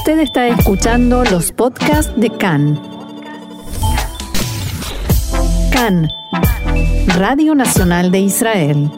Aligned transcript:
Usted 0.00 0.20
está 0.20 0.48
escuchando 0.48 1.24
los 1.24 1.52
podcasts 1.52 2.10
de 2.16 2.30
CAN. 2.30 2.80
CAN, 5.70 6.08
Radio 7.18 7.54
Nacional 7.54 8.10
de 8.10 8.20
Israel. 8.20 8.90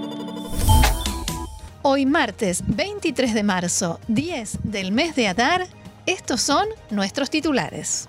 Hoy 1.82 2.06
martes 2.06 2.62
23 2.68 3.34
de 3.34 3.42
marzo, 3.42 3.98
10 4.06 4.58
del 4.62 4.92
mes 4.92 5.16
de 5.16 5.26
Adar, 5.26 5.66
estos 6.07 6.41
son 6.41 6.68
nuestros 6.91 7.30
titulares. 7.30 8.09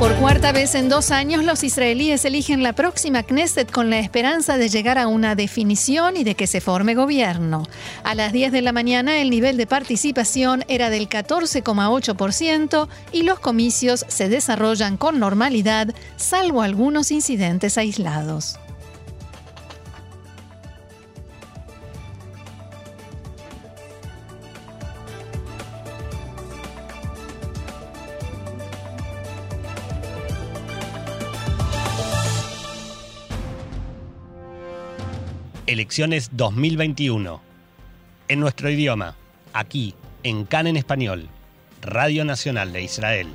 Por 0.00 0.16
cuarta 0.16 0.50
vez 0.52 0.74
en 0.76 0.88
dos 0.88 1.10
años, 1.10 1.44
los 1.44 1.62
israelíes 1.62 2.24
eligen 2.24 2.62
la 2.62 2.72
próxima 2.72 3.22
Knesset 3.22 3.70
con 3.70 3.90
la 3.90 3.98
esperanza 3.98 4.56
de 4.56 4.70
llegar 4.70 4.96
a 4.96 5.08
una 5.08 5.34
definición 5.34 6.16
y 6.16 6.24
de 6.24 6.34
que 6.34 6.46
se 6.46 6.62
forme 6.62 6.94
gobierno. 6.94 7.64
A 8.02 8.14
las 8.14 8.32
10 8.32 8.50
de 8.50 8.62
la 8.62 8.72
mañana, 8.72 9.18
el 9.18 9.28
nivel 9.28 9.58
de 9.58 9.66
participación 9.66 10.64
era 10.68 10.88
del 10.88 11.06
14,8% 11.06 12.88
y 13.12 13.24
los 13.24 13.40
comicios 13.40 14.06
se 14.08 14.30
desarrollan 14.30 14.96
con 14.96 15.18
normalidad, 15.18 15.94
salvo 16.16 16.62
algunos 16.62 17.10
incidentes 17.10 17.76
aislados. 17.76 18.59
Elecciones 35.70 36.30
2021. 36.32 37.40
En 38.26 38.40
nuestro 38.40 38.70
idioma, 38.70 39.14
aquí, 39.52 39.94
en 40.24 40.44
CAN 40.44 40.66
en 40.66 40.76
Español, 40.76 41.28
Radio 41.80 42.24
Nacional 42.24 42.72
de 42.72 42.82
Israel. 42.82 43.28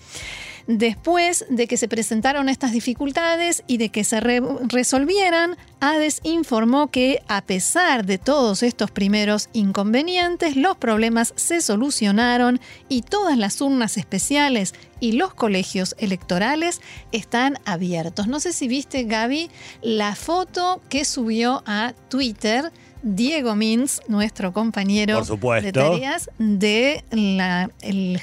Después 0.73 1.47
de 1.49 1.67
que 1.67 1.77
se 1.77 1.89
presentaron 1.89 2.49
estas 2.49 2.71
dificultades 2.71 3.65
y 3.67 3.79
de 3.79 3.89
que 3.89 4.05
se 4.05 4.21
re- 4.21 4.41
resolvieran, 4.69 5.57
ADES 5.81 6.21
informó 6.23 6.93
que 6.93 7.25
a 7.27 7.43
pesar 7.43 8.07
de 8.07 8.19
todos 8.19 8.63
estos 8.63 8.93
primeros 8.93 9.49
inconvenientes, 9.53 10.55
los 10.55 10.77
problemas 10.77 11.33
se 11.35 11.61
solucionaron 11.61 12.61
y 12.89 13.03
todas 13.03 13.37
las 13.37 13.61
urnas 13.61 13.97
especiales 13.97 14.73
y 15.01 15.13
los 15.13 15.35
colegios 15.35 15.97
electorales 15.99 16.81
están 17.11 17.59
abiertos. 17.65 18.29
No 18.29 18.39
sé 18.39 18.53
si 18.53 18.69
viste, 18.69 19.03
Gaby, 19.03 19.51
la 19.83 20.15
foto 20.15 20.81
que 20.89 21.05
subió 21.05 21.65
a 21.67 21.95
Twitter. 22.09 22.71
Diego 23.03 23.55
Mins, 23.57 24.03
nuestro 24.09 24.53
compañero 24.53 25.17
de 25.63 25.73
tareas, 25.91 26.31
de 26.39 27.03
la, 27.11 27.71
el 27.81 28.21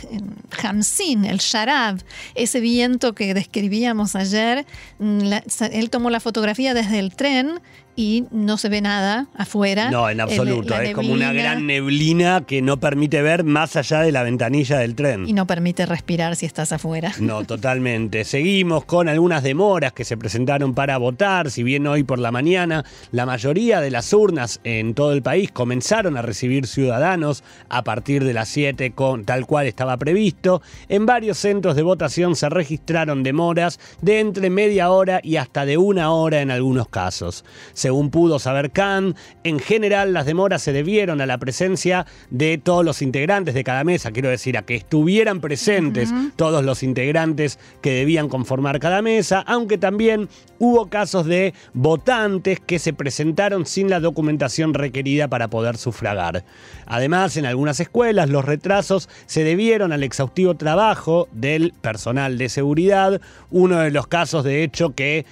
Hamsin, 0.63 1.25
el 1.25 1.37
Sharab, 1.39 1.99
ese 2.35 2.59
viento 2.59 3.13
que 3.13 3.33
describíamos 3.33 4.15
ayer. 4.15 4.65
mm, 4.99 5.19
la- 5.21 5.43
él 5.71 5.89
tomó 5.89 6.09
la 6.09 6.19
fotografía 6.19 6.73
desde 6.73 6.99
el 6.99 7.15
tren 7.15 7.59
y 7.97 8.25
no 8.29 8.57
se 8.57 8.69
ve 8.69 8.79
nada 8.79 9.27
afuera. 9.35 9.89
No, 9.89 10.07
en 10.07 10.21
absoluto. 10.21 10.79
es 10.79 10.93
como 10.93 11.11
una 11.11 11.33
gran 11.33 11.65
neblina 11.65 12.43
que 12.45 12.61
no 12.61 12.79
permite 12.79 13.23
ver 13.23 13.43
más 13.43 13.75
allá 13.75 14.01
de 14.01 14.11
la 14.11 14.21
ventanilla 14.21 14.77
del 14.77 14.93
tren. 14.93 15.27
Y 15.27 15.33
no 15.33 15.47
permite 15.47 15.87
respirar 15.87 16.35
si 16.35 16.45
estás 16.45 16.71
afuera. 16.71 17.11
No, 17.19 17.43
totalmente. 17.45 18.23
Seguimos 18.23 18.85
con 18.85 19.09
algunas 19.09 19.41
demoras 19.41 19.93
que 19.93 20.05
se 20.05 20.15
presentaron 20.15 20.75
para 20.75 20.99
votar, 20.99 21.49
si 21.49 21.63
bien 21.63 21.87
hoy 21.87 22.03
por 22.03 22.19
la 22.19 22.31
mañana 22.31 22.85
la 23.11 23.25
mayoría 23.25 23.81
de 23.81 23.89
las 23.89 24.13
urnas 24.13 24.59
en 24.63 24.93
todo 24.93 25.11
el 25.13 25.23
país 25.23 25.51
comenzaron 25.51 26.17
a 26.17 26.21
recibir 26.21 26.67
ciudadanos 26.67 27.43
a 27.67 27.83
partir 27.83 28.23
de 28.23 28.33
las 28.33 28.47
7 28.49 28.91
con 28.91 29.25
tal 29.25 29.47
cual 29.47 29.65
estaba 29.65 29.97
previsto. 29.97 30.61
En 30.87 31.07
varios 31.07 31.39
centros 31.39 31.75
de 31.75 31.81
votación 31.81 32.35
se 32.35 32.47
registraron 32.49 33.23
demoras 33.23 33.79
de 34.03 34.19
entre 34.19 34.51
media 34.51 34.91
hora 34.91 35.19
y 35.23 35.37
hasta 35.37 35.65
de 35.65 35.77
una 35.77 36.11
hora 36.11 36.41
en 36.41 36.51
algunos 36.51 36.89
casos. 36.89 37.43
Según 37.87 38.09
pudo 38.09 38.37
saber 38.37 38.71
Khan, 38.71 39.15
en 39.45 39.59
general 39.59 40.11
las 40.11 40.25
demoras 40.25 40.61
se 40.61 40.73
debieron 40.73 41.21
a 41.21 41.25
la 41.25 41.37
presencia 41.37 42.05
de 42.29 42.57
todos 42.57 42.83
los 42.83 43.01
integrantes 43.01 43.53
de 43.53 43.63
cada 43.63 43.85
mesa, 43.85 44.11
quiero 44.11 44.27
decir, 44.27 44.57
a 44.57 44.63
que 44.63 44.75
estuvieran 44.75 45.39
presentes 45.39 46.13
todos 46.35 46.65
los 46.65 46.83
integrantes 46.83 47.59
que 47.81 47.91
debían 47.91 48.27
conformar 48.27 48.81
cada 48.81 49.01
mesa, 49.01 49.39
aunque 49.39 49.77
también 49.77 50.27
hubo 50.59 50.87
casos 50.87 51.27
de 51.27 51.53
votantes 51.73 52.59
que 52.59 52.77
se 52.77 52.91
presentaron 52.91 53.65
sin 53.65 53.89
la 53.89 54.01
documentación 54.01 54.73
requerida 54.73 55.29
para 55.29 55.49
poder 55.49 55.77
sufragar. 55.77 56.43
Además, 56.87 57.37
en 57.37 57.45
algunas 57.45 57.79
escuelas 57.79 58.29
los 58.29 58.43
retrasos 58.43 59.07
se 59.27 59.45
debieron 59.45 59.93
al 59.93 60.03
exhaustivo 60.03 60.55
trabajo 60.55 61.29
del 61.31 61.73
personal 61.79 62.37
de 62.37 62.49
seguridad. 62.49 63.21
Uno 63.49 63.79
de 63.79 63.91
los 63.91 64.07
casos, 64.07 64.43
de 64.43 64.63
hecho, 64.63 64.93
que 64.93 65.25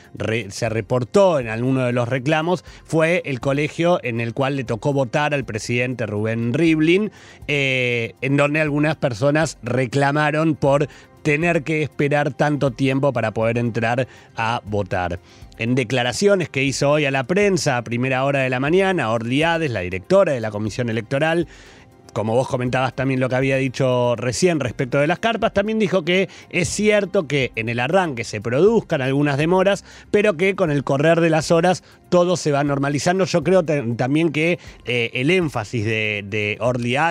se 0.49 0.69
reportó 0.69 1.39
en 1.39 1.49
alguno 1.49 1.83
de 1.85 1.91
los 1.91 2.07
reclamos 2.07 2.44
fue 2.83 3.21
el 3.25 3.39
colegio 3.39 3.99
en 4.03 4.21
el 4.21 4.33
cual 4.33 4.55
le 4.55 4.63
tocó 4.63 4.93
votar 4.93 5.33
al 5.33 5.45
presidente 5.45 6.05
Rubén 6.05 6.53
Rivlin, 6.53 7.11
eh, 7.47 8.13
en 8.21 8.37
donde 8.37 8.61
algunas 8.61 8.95
personas 8.95 9.57
reclamaron 9.63 10.55
por 10.55 10.87
tener 11.23 11.63
que 11.63 11.81
esperar 11.81 12.33
tanto 12.33 12.71
tiempo 12.71 13.11
para 13.11 13.31
poder 13.31 13.57
entrar 13.57 14.07
a 14.37 14.61
votar. 14.65 15.19
En 15.57 15.73
declaraciones 15.73 16.49
que 16.49 16.63
hizo 16.63 16.91
hoy 16.91 17.05
a 17.05 17.11
la 17.11 17.23
prensa 17.23 17.77
a 17.77 17.83
primera 17.83 18.23
hora 18.25 18.41
de 18.41 18.49
la 18.49 18.59
mañana, 18.59 19.09
Orliades, 19.09 19.71
la 19.71 19.79
directora 19.79 20.33
de 20.33 20.41
la 20.41 20.51
Comisión 20.51 20.89
Electoral, 20.89 21.47
como 22.15 22.33
vos 22.33 22.47
comentabas 22.47 22.95
también 22.95 23.19
lo 23.19 23.27
que 23.27 23.35
había 23.35 23.57
dicho 23.57 24.15
recién 24.15 24.61
respecto 24.61 24.99
de 24.99 25.07
las 25.07 25.19
carpas, 25.19 25.51
también 25.51 25.79
dijo 25.79 26.05
que 26.05 26.29
es 26.49 26.69
cierto 26.69 27.27
que 27.27 27.51
en 27.57 27.67
el 27.67 27.81
arranque 27.81 28.23
se 28.23 28.39
produzcan 28.39 29.01
algunas 29.01 29.37
demoras, 29.37 29.83
pero 30.11 30.37
que 30.37 30.55
con 30.55 30.71
el 30.71 30.85
correr 30.85 31.19
de 31.19 31.29
las 31.29 31.51
horas 31.51 31.83
todo 32.15 32.37
se 32.37 32.53
va 32.53 32.63
normalizando. 32.63 33.25
Yo 33.25 33.43
creo 33.43 33.65
también 33.65 34.31
que 34.31 34.57
eh, 34.85 35.11
el 35.15 35.29
énfasis 35.31 35.83
de, 35.83 36.23
de 36.25 36.57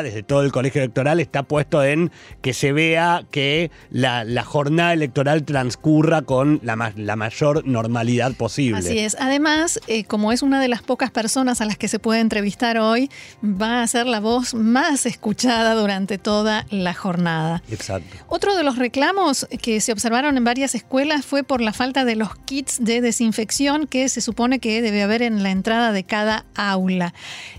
desde 0.02 0.22
todo 0.22 0.40
el 0.40 0.50
colegio 0.50 0.80
electoral, 0.80 1.20
está 1.20 1.42
puesto 1.42 1.84
en 1.84 2.10
que 2.40 2.54
se 2.54 2.72
vea 2.72 3.26
que 3.30 3.70
la, 3.90 4.24
jornada 4.44 4.94
electoral 4.94 5.44
transcurra 5.44 6.22
con 6.22 6.58
la, 6.62 6.94
la, 6.96 7.16
mayor 7.16 7.66
normalidad 7.66 8.32
posible. 8.32 8.78
Así 8.78 8.98
es. 8.98 9.14
Además, 9.20 9.78
eh, 9.88 10.04
como 10.04 10.32
es 10.32 10.40
una 10.40 10.58
de 10.58 10.68
las 10.68 10.80
pocas 10.80 11.10
personas 11.10 11.60
a 11.60 11.66
las 11.66 11.76
que 11.76 11.88
se 11.88 11.98
puede 11.98 12.20
entrevistar 12.20 12.78
hoy, 12.78 13.10
va 13.44 13.82
a 13.82 13.86
ser 13.86 14.06
la 14.06 14.20
voz 14.20 14.54
más 14.54 15.04
escuchada 15.04 15.74
durante 15.74 16.16
toda 16.16 16.64
la 16.70 16.94
jornada. 16.94 17.62
Exacto. 17.70 18.16
Otro 18.28 18.56
de 18.56 18.62
los 18.62 18.78
reclamos 18.78 19.46
que 19.60 19.82
se 19.82 19.92
observaron 19.92 20.38
en 20.38 20.44
varias 20.44 20.74
escuelas 20.74 21.26
fue 21.26 21.44
por 21.44 21.60
la 21.60 21.74
falta 21.74 22.06
de 22.06 22.16
los 22.16 22.34
kits 22.46 22.82
de 22.82 23.02
desinfección 23.02 23.86
que 23.86 24.08
se 24.08 24.22
supone 24.22 24.60
que 24.60 24.80
debe 24.94 25.02
haber 25.02 25.22
en 25.22 25.42
la 25.42 25.50
entrada 25.50 25.92
de 25.92 26.04
cada 26.04 26.46
aula. 26.54 27.12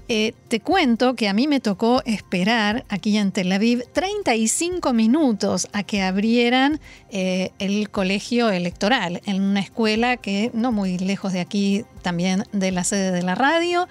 Eh, 0.08 0.34
te 0.48 0.60
cuento 0.60 1.16
que 1.16 1.28
a 1.28 1.34
mí 1.34 1.48
me 1.48 1.60
tocó 1.60 2.02
esperar 2.06 2.86
aquí 2.90 3.18
en 3.18 3.32
Tel 3.32 3.52
Aviv 3.52 3.84
35 3.92 4.94
minutos 4.94 5.68
a 5.74 5.84
que 5.84 6.02
abrieran 6.02 6.80
eh, 7.10 7.52
el 7.60 7.90
colegio 7.90 8.50
electoral 8.50 9.22
en 9.26 9.42
una 9.42 9.60
escuela 9.60 10.18
que 10.18 10.52
no 10.54 10.72
muy 10.72 10.98
lejos 10.98 11.34
de 11.34 11.42
aquí 11.42 11.86
también 12.02 12.44
de 12.52 12.72
la 12.72 12.84
sede 12.84 13.12
de 13.12 13.24
la 13.24 13.36
radio 13.36 13.88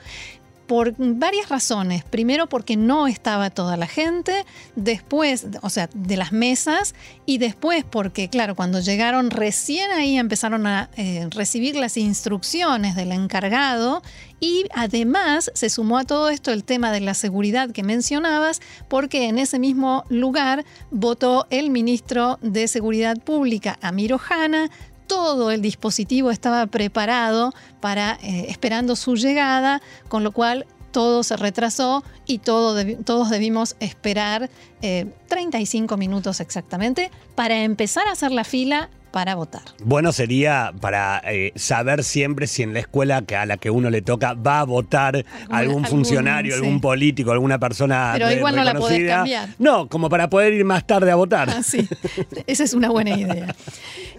por 0.67 0.95
varias 0.99 1.49
razones. 1.49 2.05
Primero 2.05 2.49
porque 2.49 2.77
no 2.77 3.07
estaba 3.07 3.51
toda 3.51 3.77
la 3.77 3.87
gente, 3.87 4.45
después, 4.77 5.47
o 5.63 5.71
sea, 5.71 5.89
de 5.95 6.17
las 6.17 6.33
mesas, 6.33 6.95
y 7.27 7.39
después 7.39 7.85
porque, 7.89 8.29
claro, 8.29 8.55
cuando 8.55 8.81
llegaron 8.81 9.31
recién 9.31 9.91
ahí 9.91 10.19
empezaron 10.19 10.67
a 10.67 10.91
eh, 10.97 11.29
recibir 11.31 11.77
las 11.77 11.97
instrucciones 11.97 12.97
del 12.97 13.13
encargado 13.13 14.03
y 14.41 14.65
además 14.75 15.51
se 15.55 15.71
sumó 15.71 15.99
a 15.99 16.05
todo 16.05 16.29
esto 16.29 16.53
el 16.53 16.65
tema 16.65 16.93
de 16.93 17.01
la 17.01 17.15
seguridad 17.15 17.71
que 17.71 17.83
mencionabas, 17.83 18.61
porque 18.89 19.29
en 19.29 19.39
ese 19.39 19.59
mismo 19.59 20.05
lugar 20.09 20.65
votó 20.91 21.47
el 21.51 21.71
ministro 21.71 22.39
de 22.43 22.69
Seguridad 22.69 23.17
Pública, 23.19 23.79
Amir 23.81 24.13
Ohana, 24.13 24.71
todo 25.07 25.51
el 25.51 25.63
dispositivo 25.63 26.31
estaba 26.31 26.67
preparado 26.67 27.53
para 27.81 28.19
eh, 28.23 28.47
esperando 28.49 28.97
su 28.97 29.17
llegada, 29.17 29.83
con 30.09 30.25
lo 30.25 30.33
cual 30.33 30.67
todo 30.91 31.25
se 31.25 31.37
retrasó 31.37 32.05
y 32.25 32.39
todo 32.39 32.77
todos 33.05 33.29
debimos 33.29 33.75
esperar 33.81 34.49
35 34.81 35.95
eh, 35.95 35.99
minutos 35.99 36.41
exactamente 36.41 37.11
para 37.35 37.65
empezar 37.65 38.07
a 38.07 38.13
hacer 38.13 38.31
la 38.31 38.45
fila 38.45 38.91
para 39.15 39.37
votar. 39.37 39.63
Bueno 39.85 40.11
sería 40.11 40.73
para 40.81 41.23
eh, 41.25 41.53
saber 41.55 42.03
siempre 42.03 42.49
si 42.49 42.65
en 42.65 42.75
la 42.75 42.81
escuela 42.81 43.23
que 43.23 43.37
a 43.37 43.47
la 43.47 43.59
que 43.59 43.71
uno 43.71 43.89
le 43.89 44.03
toca 44.03 44.35
va 44.35 44.59
a 44.59 44.65
votar 44.65 45.25
algún, 45.51 45.85
funcionario, 45.85 46.53
algún 46.57 46.81
político, 46.81 47.31
alguna 47.31 47.61
persona 47.61 48.11
Pero 48.15 48.33
igual 48.33 48.57
no 48.57 48.65
la 48.65 48.75
podés 48.75 49.09
cambiar. 49.09 49.51
No, 49.61 49.89
como 49.89 50.09
para 50.09 50.29
poder 50.29 50.53
ir 50.55 50.65
más 50.65 50.85
tarde 50.85 51.13
a 51.13 51.15
votar. 51.15 51.49
Ah, 51.49 51.63
sí, 51.63 51.89
esa 52.49 52.65
es 52.65 52.75
una 52.75 52.91
buena 52.91 53.17
idea. 53.17 53.55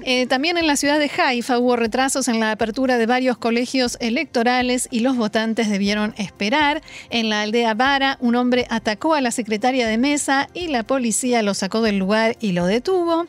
Eh, 0.05 0.27
también 0.27 0.57
en 0.57 0.65
la 0.65 0.77
ciudad 0.77 0.97
de 0.97 1.11
Haifa 1.11 1.59
hubo 1.59 1.75
retrasos 1.75 2.29
en 2.29 2.39
la 2.39 2.51
apertura 2.51 2.97
de 2.97 3.05
varios 3.05 3.37
colegios 3.37 3.97
electorales 3.99 4.87
y 4.91 5.01
los 5.01 5.17
votantes 5.17 5.69
debieron 5.69 6.13
esperar. 6.17 6.81
En 7.09 7.27
la 7.27 7.41
aldea 7.41 7.73
Bara, 7.73 8.17
un 8.21 8.37
hombre 8.37 8.65
atacó 8.69 9.13
a 9.13 9.19
la 9.19 9.31
secretaria 9.31 9.87
de 9.89 9.97
mesa 9.97 10.47
y 10.53 10.67
la 10.67 10.83
policía 10.83 11.41
lo 11.41 11.53
sacó 11.53 11.81
del 11.81 11.97
lugar 11.97 12.37
y 12.39 12.53
lo 12.53 12.65
detuvo. 12.65 13.27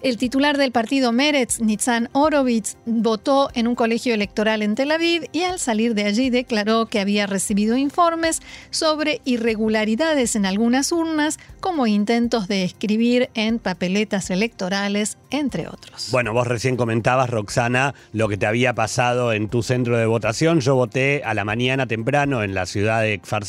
El 0.00 0.16
titular 0.16 0.56
del 0.58 0.70
partido 0.70 1.10
Meretz, 1.10 1.60
Nitzan 1.60 2.08
Orovitz, 2.12 2.76
votó 2.86 3.50
en 3.54 3.66
un 3.66 3.74
colegio 3.74 4.14
electoral 4.14 4.62
en 4.62 4.76
Tel 4.76 4.92
Aviv 4.92 5.24
y 5.32 5.42
al 5.42 5.58
salir 5.58 5.94
de 5.94 6.04
allí 6.04 6.30
declaró 6.30 6.86
que 6.86 7.00
había 7.00 7.26
recibido 7.26 7.76
informes 7.76 8.40
sobre 8.70 9.20
irregularidades 9.24 10.36
en 10.36 10.46
algunas 10.46 10.92
urnas, 10.92 11.40
como 11.58 11.88
intentos 11.88 12.46
de 12.46 12.62
escribir 12.62 13.28
en 13.34 13.58
papeletas 13.58 14.30
electorales, 14.30 15.18
entre 15.30 15.66
otros. 15.66 16.10
Bueno, 16.12 16.32
vos 16.32 16.46
recién 16.46 16.76
comentabas, 16.76 17.28
Roxana, 17.28 17.94
lo 18.12 18.28
que 18.28 18.36
te 18.36 18.46
había 18.46 18.74
pasado 18.74 19.32
en 19.32 19.48
tu 19.48 19.64
centro 19.64 19.98
de 19.98 20.06
votación. 20.06 20.60
Yo 20.60 20.76
voté 20.76 21.22
a 21.24 21.34
la 21.34 21.44
mañana 21.44 21.86
temprano 21.86 22.44
en 22.44 22.54
la 22.54 22.66
ciudad 22.66 23.02
de 23.02 23.18
Kfar 23.18 23.42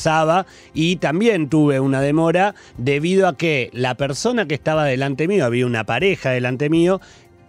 y 0.74 0.96
también 0.96 1.50
tuve 1.50 1.80
una 1.80 2.02
demora 2.02 2.56
debido 2.78 3.28
a 3.28 3.38
que 3.38 3.70
la 3.72 3.96
persona 3.96 4.48
que 4.48 4.56
estaba 4.56 4.86
delante 4.86 5.28
mío, 5.28 5.46
había 5.46 5.68
una 5.68 5.86
pareja 5.86 6.39
delante 6.40 6.70
mío, 6.70 7.00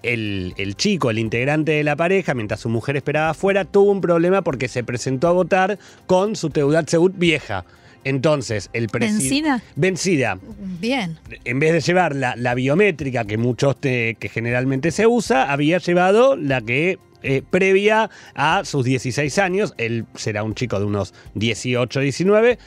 el, 0.03 0.75
chico, 0.77 1.11
el 1.11 1.19
integrante 1.19 1.73
de 1.73 1.85
la 1.85 1.97
pareja, 1.97 2.35
mientras 2.35 2.61
su 2.61 2.69
mujer 2.69 2.97
esperaba 2.97 3.31
afuera, 3.31 3.65
tuvo 3.65 3.91
un 3.91 4.01
problema 4.01 4.43
porque 4.43 4.69
se 4.69 4.85
presentó 4.85 5.29
a 5.29 5.33
votar 5.33 5.79
con 6.07 6.37
su 6.37 6.51
Teudat 6.51 6.89
Seud 6.89 7.13
vieja. 7.17 7.65
Entonces, 8.03 8.71
el 8.73 8.89
presidente. 8.89 9.25
¿Vencida? 9.25 9.63
Vencida. 9.77 10.39
Bien. 10.81 11.19
En 11.45 11.59
vez 11.59 11.73
de 11.75 11.81
llevar 11.81 12.17
la, 12.17 12.55
biométrica 12.55 13.27
que 13.27 13.37
muchos 13.37 13.77
que 13.77 14.31
generalmente 14.33 14.91
se 14.91 15.07
usa, 15.07 15.53
había 15.53 15.79
llevado 15.79 16.35
la 16.35 16.63
que 16.63 16.99
eh, 17.23 17.43
previa 17.49 18.09
a 18.35 18.65
sus 18.65 18.85
16 18.87 19.39
años. 19.39 19.75
Él 19.77 20.07
será 20.15 20.43
un 20.43 20.55
chico 20.55 20.79
de 20.79 20.87
unos 20.87 21.13
18, 21.35 22.01
19. 22.01 22.59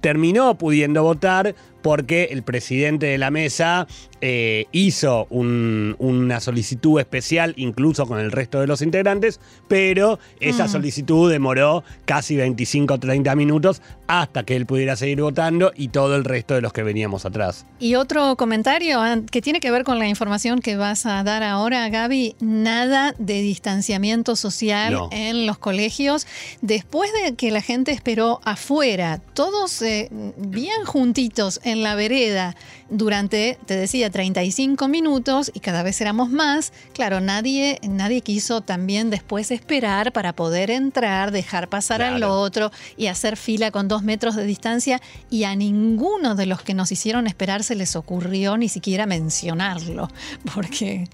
Terminó 0.00 0.56
pudiendo 0.56 1.02
votar 1.02 1.54
porque 1.84 2.28
el 2.30 2.42
presidente 2.42 3.04
de 3.04 3.18
la 3.18 3.30
mesa 3.30 3.86
eh, 4.22 4.64
hizo 4.72 5.26
una 5.28 6.40
solicitud 6.40 6.98
especial 6.98 7.52
incluso 7.58 8.06
con 8.06 8.18
el 8.18 8.32
resto 8.32 8.58
de 8.58 8.66
los 8.66 8.80
integrantes, 8.80 9.38
pero 9.68 10.18
esa 10.40 10.64
mm. 10.64 10.68
solicitud 10.70 11.30
demoró 11.30 11.84
casi 12.06 12.34
25 12.36 12.94
o 12.94 12.98
30 12.98 13.36
minutos 13.36 13.82
hasta 14.06 14.44
que 14.44 14.56
él 14.56 14.64
pudiera 14.64 14.96
seguir 14.96 15.20
votando 15.20 15.72
y 15.76 15.88
todo 15.88 16.16
el 16.16 16.24
resto 16.24 16.54
de 16.54 16.62
los 16.62 16.72
que 16.72 16.82
veníamos 16.82 17.26
atrás. 17.26 17.66
Y 17.78 17.96
otro 17.96 18.36
comentario 18.36 19.02
ah, 19.02 19.18
que 19.30 19.42
tiene 19.42 19.60
que 19.60 19.70
ver 19.70 19.84
con 19.84 19.98
la 19.98 20.08
información 20.08 20.60
que 20.60 20.76
vas 20.78 21.04
a 21.04 21.22
dar 21.22 21.42
ahora, 21.42 21.86
Gaby, 21.90 22.36
nada 22.40 23.14
de 23.18 23.42
distanciamiento 23.42 24.36
social 24.36 25.00
en 25.10 25.46
los 25.46 25.58
colegios. 25.58 26.26
Después 26.62 27.10
de 27.24 27.34
que 27.34 27.50
la 27.50 27.60
gente 27.60 27.92
esperó 27.92 28.40
afuera, 28.44 29.20
todos 29.34 29.82
eh, 29.82 30.08
bien 30.38 30.86
juntitos 30.86 31.60
en 31.62 31.73
la 31.82 31.94
vereda 31.94 32.54
durante, 32.90 33.58
te 33.66 33.76
decía, 33.76 34.10
35 34.10 34.88
minutos 34.88 35.50
y 35.54 35.60
cada 35.60 35.82
vez 35.82 36.00
éramos 36.00 36.30
más. 36.30 36.72
Claro, 36.92 37.20
nadie, 37.20 37.78
nadie 37.82 38.20
quiso 38.20 38.60
también 38.60 39.10
después 39.10 39.50
esperar 39.50 40.12
para 40.12 40.34
poder 40.34 40.70
entrar, 40.70 41.30
dejar 41.30 41.68
pasar 41.68 42.02
al 42.02 42.22
otro 42.22 42.70
y 42.96 43.06
hacer 43.06 43.36
fila 43.36 43.70
con 43.70 43.88
dos 43.88 44.02
metros 44.02 44.36
de 44.36 44.44
distancia 44.44 45.00
y 45.30 45.44
a 45.44 45.56
ninguno 45.56 46.34
de 46.34 46.46
los 46.46 46.62
que 46.62 46.74
nos 46.74 46.92
hicieron 46.92 47.26
esperar 47.26 47.62
se 47.62 47.74
les 47.74 47.96
ocurrió 47.96 48.56
ni 48.56 48.68
siquiera 48.68 49.06
mencionarlo, 49.06 50.08
porque 50.54 51.08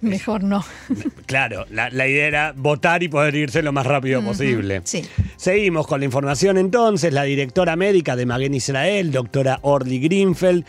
mejor 0.00 0.42
no. 0.44 0.64
Claro, 1.26 1.66
la, 1.70 1.90
idea 2.08 2.26
era 2.26 2.52
votar 2.56 3.02
y 3.02 3.08
poder 3.08 3.34
irse 3.34 3.62
lo 3.62 3.72
más 3.72 3.86
rápido 3.86 4.22
posible. 4.22 4.80
Sí. 4.84 5.04
Seguimos 5.36 5.86
con 5.86 6.00
la 6.00 6.06
información 6.06 6.56
entonces. 6.56 7.12
La 7.12 7.24
directora 7.24 7.76
médica 7.76 8.16
de 8.16 8.26
Maguen 8.26 8.54
Israel, 8.54 9.10
doctora 9.10 9.58
Orly 9.62 9.98
Greenfeld, 10.06 10.64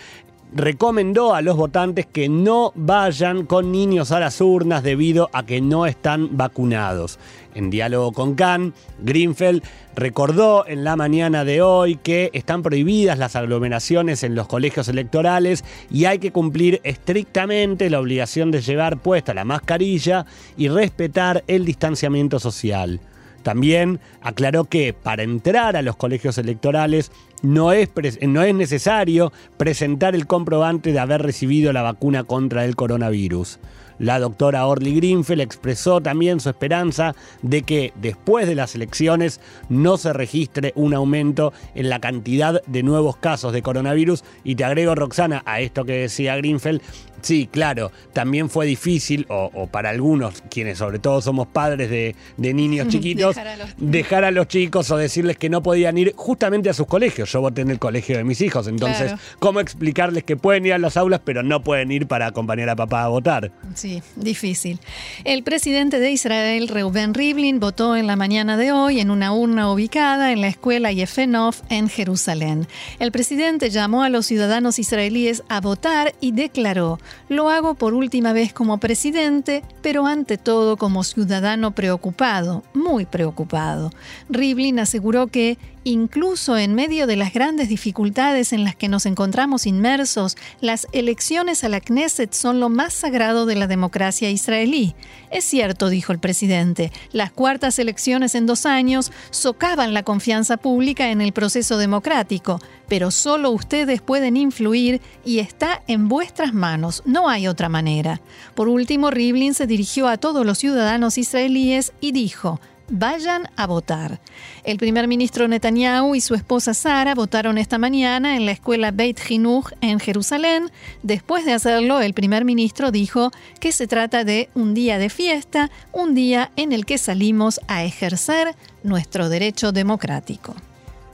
recomendó 0.53 1.35
a 1.35 1.41
los 1.41 1.57
votantes 1.57 2.05
que 2.05 2.29
no 2.29 2.71
vayan 2.75 3.45
con 3.45 3.71
niños 3.71 4.11
a 4.11 4.19
las 4.19 4.39
urnas 4.41 4.83
debido 4.83 5.29
a 5.33 5.45
que 5.45 5.61
no 5.61 5.85
están 5.85 6.37
vacunados. 6.37 7.19
En 7.53 7.69
diálogo 7.69 8.11
con 8.13 8.35
Khan, 8.35 8.73
Greenfeld 8.99 9.63
recordó 9.95 10.65
en 10.67 10.83
la 10.83 10.95
mañana 10.95 11.43
de 11.43 11.61
hoy 11.61 11.95
que 11.95 12.29
están 12.33 12.61
prohibidas 12.61 13.17
las 13.17 13.35
aglomeraciones 13.35 14.23
en 14.23 14.35
los 14.35 14.47
colegios 14.47 14.87
electorales 14.87 15.65
y 15.89 16.05
hay 16.05 16.19
que 16.19 16.31
cumplir 16.31 16.81
estrictamente 16.83 17.89
la 17.89 17.99
obligación 17.99 18.51
de 18.51 18.61
llevar 18.61 18.97
puesta 19.01 19.33
la 19.33 19.45
mascarilla 19.45 20.25
y 20.55 20.69
respetar 20.69 21.43
el 21.47 21.65
distanciamiento 21.65 22.39
social. 22.39 22.99
También 23.47 24.01
aclaró 24.21 24.65
que 24.65 24.93
para 24.93 25.23
entrar 25.23 25.77
a 25.77 25.81
los 25.81 25.95
colegios 25.95 26.37
electorales 26.37 27.11
no 27.41 27.71
es, 27.71 27.89
no 28.21 28.43
es 28.43 28.55
necesario 28.55 29.31
presentar 29.57 30.15
el 30.15 30.27
comprobante 30.27 30.91
de 30.91 30.99
haber 30.99 31.21
recibido 31.21 31.73
la 31.73 31.81
vacuna 31.81 32.23
contra 32.23 32.65
el 32.65 32.75
coronavirus. 32.75 33.59
La 33.99 34.19
doctora 34.19 34.67
Orly 34.67 34.95
Greenfield 34.95 35.41
expresó 35.41 36.01
también 36.01 36.39
su 36.39 36.49
esperanza 36.49 37.15
de 37.41 37.63
que 37.63 37.93
después 37.95 38.47
de 38.47 38.53
las 38.53 38.75
elecciones 38.75 39.41
no 39.69 39.97
se 39.97 40.13
registre 40.13 40.71
un 40.75 40.93
aumento 40.93 41.51
en 41.73 41.89
la 41.89 41.99
cantidad 41.99 42.61
de 42.67 42.83
nuevos 42.83 43.17
casos 43.17 43.53
de 43.53 43.63
coronavirus. 43.63 44.23
Y 44.43 44.55
te 44.55 44.65
agrego, 44.65 44.93
Roxana, 44.93 45.41
a 45.45 45.61
esto 45.61 45.83
que 45.83 45.93
decía 45.93 46.35
Greenfield, 46.35 46.81
Sí, 47.21 47.49
claro, 47.51 47.91
también 48.13 48.49
fue 48.49 48.65
difícil, 48.65 49.25
o, 49.29 49.67
para 49.67 49.89
algunos, 49.89 50.41
quienes 50.49 50.77
sobre 50.77 50.99
todo 50.99 51.21
somos 51.21 51.47
padres 51.47 51.89
de, 51.89 52.15
niños 52.37 52.87
chiquitos, 52.89 53.35
dejar 53.77 54.23
a, 54.23 54.31
los... 54.31 54.47
chicos 54.47 54.89
o 54.91 54.97
decirles 54.97 55.37
que 55.37 55.49
no 55.49 55.61
podían 55.63 55.97
ir 55.97 56.13
justamente 56.15 56.69
a 56.69 56.73
sus 56.73 56.87
colegios. 56.87 57.31
Yo 57.31 57.41
voté 57.41 57.61
en 57.61 57.71
el 57.71 57.79
colegio 57.79 58.17
de 58.17 58.23
mis 58.23 58.41
hijos, 58.41 58.67
entonces, 58.67 59.13
¿cómo 59.39 59.59
explicarles 59.59 60.23
que 60.23 60.37
pueden 60.37 60.65
ir 60.65 60.73
a 60.73 60.77
las 60.77 60.97
aulas 60.97 61.21
pero 61.23 61.43
no 61.43 61.63
pueden 61.63 61.91
ir 61.91 62.07
para 62.07 62.27
acompañar 62.27 62.69
a 62.69 62.75
papá 62.75 63.03
a 63.03 63.07
votar? 63.07 63.51
Sí, 63.75 64.01
difícil. 64.15 64.79
El 65.23 65.43
presidente 65.43 65.99
de 65.99 66.11
Israel, 66.11 66.67
Reuben 66.67 67.13
Rivlin, 67.13 67.59
votó 67.59 67.95
en 67.95 68.07
la 68.07 68.15
mañana 68.15 68.57
de 68.57 68.71
hoy 68.71 68.99
en 68.99 69.11
una 69.11 69.33
urna 69.33 69.71
ubicada 69.71 70.31
en 70.31 70.41
la 70.41 70.47
escuela 70.47 70.91
Yefenov 70.91 71.55
en 71.69 71.89
Jerusalén. 71.89 72.67
El 72.99 73.11
presidente 73.11 73.69
llamó 73.69 74.03
a 74.03 74.09
los 74.09 74.25
ciudadanos 74.25 74.79
israelíes 74.79 75.43
a 75.49 75.61
votar 75.61 76.13
y 76.19 76.31
declaró 76.31 76.99
lo 77.29 77.49
hago 77.49 77.73
por 77.73 77.93
última 77.93 78.33
vez 78.33 78.53
como 78.53 78.79
presidente, 78.79 79.63
pero 79.81 80.05
ante 80.05 80.37
todo 80.37 80.77
como 80.77 81.03
ciudadano 81.03 81.71
preocupado, 81.71 82.63
muy 82.73 83.05
preocupado. 83.05 83.91
Rivlin 84.29 84.79
aseguró 84.79 85.27
que 85.27 85.57
Incluso 85.89 86.57
en 86.57 86.75
medio 86.75 87.07
de 87.07 87.15
las 87.15 87.31
grandes 87.31 87.69
dificultades 87.69 88.51
en 88.51 88.65
las 88.65 88.75
que 88.75 88.89
nos 88.89 89.05
encontramos 89.05 89.65
inmersos, 89.65 90.35
las 90.59 90.85
elecciones 90.91 91.63
a 91.63 91.69
la 91.69 91.79
Knesset 91.79 92.33
son 92.33 92.59
lo 92.59 92.67
más 92.67 92.93
sagrado 92.93 93.45
de 93.45 93.55
la 93.55 93.67
democracia 93.67 94.29
israelí. 94.29 94.95
Es 95.31 95.45
cierto, 95.45 95.87
dijo 95.87 96.11
el 96.11 96.19
presidente, 96.19 96.91
las 97.13 97.31
cuartas 97.31 97.79
elecciones 97.79 98.35
en 98.35 98.47
dos 98.47 98.65
años 98.65 99.13
socavan 99.29 99.93
la 99.93 100.03
confianza 100.03 100.57
pública 100.57 101.09
en 101.09 101.21
el 101.21 101.31
proceso 101.31 101.77
democrático, 101.77 102.59
pero 102.89 103.09
solo 103.09 103.51
ustedes 103.51 104.01
pueden 104.01 104.35
influir 104.35 104.99
y 105.23 105.39
está 105.39 105.83
en 105.87 106.09
vuestras 106.09 106.53
manos, 106.53 107.01
no 107.05 107.29
hay 107.29 107.47
otra 107.47 107.69
manera. 107.69 108.19
Por 108.55 108.67
último, 108.67 109.09
Rivlin 109.09 109.53
se 109.53 109.67
dirigió 109.67 110.09
a 110.09 110.17
todos 110.17 110.45
los 110.45 110.57
ciudadanos 110.57 111.17
israelíes 111.17 111.93
y 112.01 112.11
dijo, 112.11 112.59
vayan 112.89 113.49
a 113.55 113.67
votar. 113.67 114.19
El 114.63 114.77
primer 114.77 115.07
ministro 115.07 115.47
Netanyahu 115.47 116.15
y 116.15 116.21
su 116.21 116.35
esposa 116.35 116.73
Sara 116.73 117.15
votaron 117.15 117.57
esta 117.57 117.77
mañana 117.77 118.35
en 118.35 118.45
la 118.45 118.51
escuela 118.51 118.91
Beit 118.91 119.19
Jinuch 119.19 119.71
en 119.81 119.99
Jerusalén. 119.99 120.69
Después 121.03 121.45
de 121.45 121.53
hacerlo, 121.53 122.01
el 122.01 122.13
primer 122.13 122.45
ministro 122.45 122.91
dijo 122.91 123.31
que 123.59 123.71
se 123.71 123.87
trata 123.87 124.23
de 124.23 124.49
un 124.53 124.73
día 124.73 124.97
de 124.97 125.09
fiesta, 125.09 125.69
un 125.91 126.15
día 126.15 126.51
en 126.55 126.71
el 126.71 126.85
que 126.85 126.97
salimos 126.97 127.59
a 127.67 127.83
ejercer 127.83 128.55
nuestro 128.83 129.29
derecho 129.29 129.71
democrático. 129.71 130.55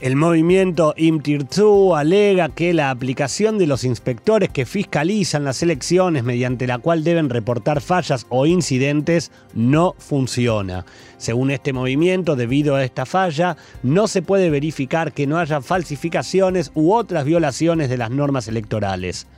El 0.00 0.16
movimiento 0.16 0.92
Imtirzu 0.96 1.94
alega 1.94 2.48
que 2.48 2.74
la 2.74 2.90
aplicación 2.90 3.58
de 3.58 3.68
los 3.68 3.84
inspectores 3.84 4.50
que 4.50 4.66
fiscalizan 4.66 5.44
las 5.44 5.62
elecciones 5.62 6.24
mediante 6.24 6.66
la 6.66 6.78
cual 6.78 7.04
deben 7.04 7.30
reportar 7.30 7.80
fallas 7.80 8.26
o 8.28 8.44
incidentes 8.44 9.30
no 9.54 9.94
funciona. 9.98 10.84
Según 11.16 11.52
este 11.52 11.72
movimiento, 11.72 12.34
debido 12.34 12.74
a 12.74 12.84
esta 12.84 13.06
falla, 13.06 13.56
no 13.84 14.08
se 14.08 14.20
puede 14.20 14.50
verificar 14.50 15.12
que 15.12 15.28
no 15.28 15.38
haya 15.38 15.62
falsificaciones 15.62 16.72
u 16.74 16.92
otras 16.92 17.24
violaciones 17.24 17.88
de 17.88 17.96
las 17.96 18.10
normas 18.10 18.48
electorales. 18.48 19.28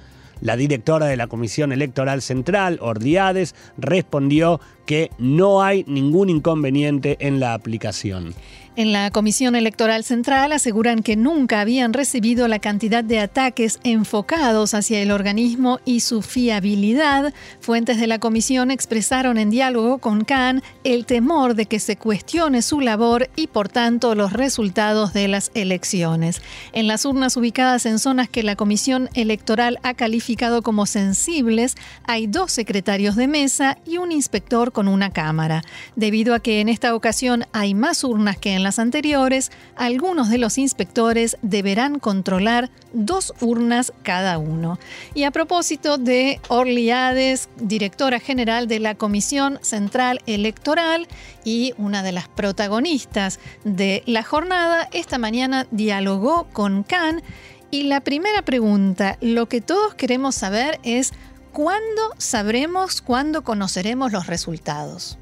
La 0.41 0.57
directora 0.57 1.07
de 1.07 1.17
la 1.17 1.29
Comisión 1.29 1.73
Electoral 1.73 2.23
Central, 2.23 2.79
Ordiades, 2.83 3.55
respondió 3.79 4.61
que 4.85 5.11
no 5.19 5.63
hay 5.63 5.85
ningún 5.87 6.29
inconveniente 6.29 7.17
en 7.21 7.41
la 7.41 7.55
aplicación. 7.55 8.35
En 8.79 8.93
la 8.93 9.11
Comisión 9.11 9.57
Electoral 9.57 10.05
Central 10.05 10.53
aseguran 10.53 11.03
que 11.03 11.17
nunca 11.17 11.63
habían 11.63 11.95
recibido 11.95 12.47
la 12.47 12.59
cantidad 12.59 13.03
de 13.03 13.21
ataques 13.21 13.81
enfocados 13.85 14.75
hacia 14.75 15.01
el 15.01 15.13
organismo 15.13 15.81
y 15.87 16.01
su 16.01 16.21
fiabilidad. 16.21 17.33
Fuentes 17.59 17.99
de 17.99 18.07
la 18.07 18.19
comisión 18.19 18.71
expresaron 18.71 19.39
en 19.39 19.49
diálogo 19.49 19.97
con 19.97 20.27
Khan 20.27 20.63
el 20.85 21.07
temor 21.07 21.55
de 21.55 21.65
que 21.65 21.81
se 21.81 21.97
cuestione 21.97 22.61
su 22.61 22.83
labor 22.83 23.31
y 23.35 23.47
por 23.47 23.71
tanto 23.71 24.15
los 24.15 24.35
resultados 24.35 25.15
de 25.15 25.29
las 25.29 25.53
elecciones. 25.55 26.43
En 26.75 26.87
las 26.87 27.07
urnas 27.07 27.39
ubicadas 27.39 27.87
en 27.87 27.99
zonas 27.99 28.29
que 28.29 28.43
la 28.43 28.57
Comisión 28.57 29.09
Electoral 29.15 29.79
ha 29.85 29.95
calificado 29.95 30.61
como 30.61 30.85
sensibles, 30.85 31.77
hay 32.05 32.27
dos 32.27 32.53
secretarios 32.53 33.17
de 33.17 33.27
mesa 33.27 33.79
y 33.87 33.97
un 33.97 34.13
inspector 34.13 34.73
con 34.73 34.87
una 34.87 35.15
cámara. 35.15 35.63
Debido 35.95 36.35
a 36.35 36.41
que 36.41 36.61
en 36.61 36.69
esta 36.69 36.95
ocasión 36.95 37.47
hay 37.53 37.73
más 37.73 38.05
urnas 38.05 38.37
que 38.37 38.53
en 38.53 38.66
las 38.67 38.81
anteriores, 38.81 39.53
algunos 39.77 40.29
de 40.29 40.39
los 40.39 40.59
inspectores 40.59 41.37
deberán 41.41 42.01
controlar 42.01 42.69
dos 42.93 43.33
urnas 43.41 43.93
cada 44.03 44.39
uno. 44.39 44.81
Y 45.15 45.23
a 45.23 45.31
propósito 45.31 45.99
de 45.99 46.41
Orliades, 46.49 47.49
directora 47.61 48.19
general 48.19 48.67
de 48.67 48.81
la 48.81 48.97
Comisión 48.97 49.61
Central 49.63 50.21
Electoral 50.27 51.07
y 51.45 51.75
una 51.79 52.03
de 52.03 52.11
las 52.11 52.27
protagonistas 52.27 53.39
de 53.63 54.03
la 54.05 54.25
jornada, 54.25 54.89
esta 54.93 55.17
mañana 55.17 55.69
dialogó 55.71 56.49
con 56.53 56.83
Khan 56.83 57.23
y 57.71 57.85
la 57.85 58.01
primera 58.01 58.43
pregunta, 58.43 59.17
lo 59.21 59.47
que 59.49 59.61
todos 59.61 59.95
queremos 59.95 60.35
saber 60.35 60.81
es 60.83 61.13
¿Cuándo 61.57 62.13
sabremos, 62.19 63.01
cuándo 63.01 63.41
conoceremos 63.41 64.13
los 64.13 64.27
resultados? 64.27 65.17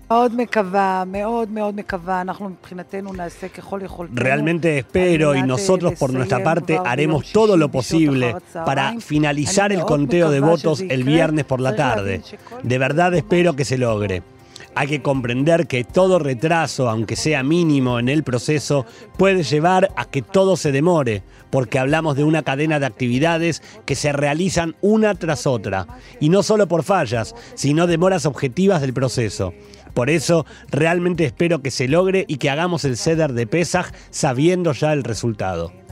Realmente 4.12 4.78
espero 4.78 5.36
y 5.36 5.44
nosotros 5.44 5.92
por 5.96 6.12
nuestra 6.12 6.42
parte 6.42 6.76
haremos 6.84 7.30
todo 7.30 7.56
lo 7.56 7.70
posible 7.70 8.34
para 8.52 9.00
finalizar 9.00 9.70
el 9.70 9.82
conteo 9.82 10.32
de 10.32 10.40
votos 10.40 10.80
el 10.80 11.04
viernes 11.04 11.44
por 11.44 11.60
la 11.60 11.76
tarde. 11.76 12.20
De 12.64 12.78
verdad 12.78 13.14
espero 13.14 13.54
que 13.54 13.64
se 13.64 13.78
logre. 13.78 14.24
Hay 14.76 14.88
que 14.88 15.02
comprender 15.02 15.68
que 15.68 15.84
todo 15.84 16.18
retraso, 16.18 16.90
aunque 16.90 17.14
sea 17.14 17.44
mínimo 17.44 18.00
en 18.00 18.08
el 18.08 18.24
proceso, 18.24 18.86
puede 19.16 19.44
llevar 19.44 19.90
a 19.96 20.04
que 20.06 20.20
todo 20.20 20.56
se 20.56 20.72
demore, 20.72 21.22
porque 21.50 21.78
hablamos 21.78 22.16
de 22.16 22.24
una 22.24 22.42
cadena 22.42 22.80
de 22.80 22.86
actividades 22.86 23.62
que 23.84 23.94
se 23.94 24.12
realizan 24.12 24.74
una 24.80 25.14
tras 25.14 25.46
otra, 25.46 25.86
y 26.18 26.28
no 26.28 26.42
solo 26.42 26.66
por 26.66 26.82
fallas, 26.82 27.36
sino 27.54 27.86
demoras 27.86 28.26
objetivas 28.26 28.80
del 28.80 28.92
proceso. 28.92 29.54
Por 29.94 30.10
eso, 30.10 30.44
realmente 30.72 31.24
espero 31.24 31.62
que 31.62 31.70
se 31.70 31.86
logre 31.86 32.24
y 32.26 32.38
que 32.38 32.50
hagamos 32.50 32.84
el 32.84 32.96
ceder 32.96 33.32
de 33.32 33.46
Pesaj 33.46 33.92
sabiendo 34.10 34.72
ya 34.72 34.92
el 34.92 35.04
resultado. 35.04 35.83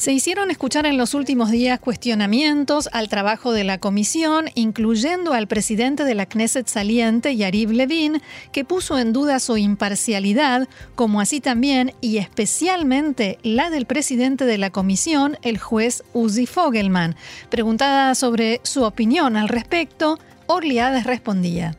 Se 0.00 0.12
hicieron 0.12 0.50
escuchar 0.50 0.86
en 0.86 0.96
los 0.96 1.12
últimos 1.12 1.50
días 1.50 1.78
cuestionamientos 1.78 2.88
al 2.92 3.10
trabajo 3.10 3.52
de 3.52 3.64
la 3.64 3.76
comisión, 3.76 4.46
incluyendo 4.54 5.34
al 5.34 5.46
presidente 5.46 6.04
de 6.04 6.14
la 6.14 6.24
Knesset 6.24 6.66
saliente, 6.68 7.36
Yariv 7.36 7.70
Levin, 7.72 8.22
que 8.50 8.64
puso 8.64 8.98
en 8.98 9.12
duda 9.12 9.38
su 9.40 9.58
imparcialidad, 9.58 10.70
como 10.94 11.20
así 11.20 11.42
también 11.42 11.92
y 12.00 12.16
especialmente 12.16 13.38
la 13.42 13.68
del 13.68 13.84
presidente 13.84 14.46
de 14.46 14.56
la 14.56 14.70
comisión, 14.70 15.36
el 15.42 15.58
juez 15.58 16.02
Uzi 16.14 16.46
Fogelman. 16.46 17.14
Preguntada 17.50 18.14
sobre 18.14 18.62
su 18.62 18.84
opinión 18.84 19.36
al 19.36 19.50
respecto, 19.50 20.18
Orliades 20.46 21.04
respondía. 21.04 21.76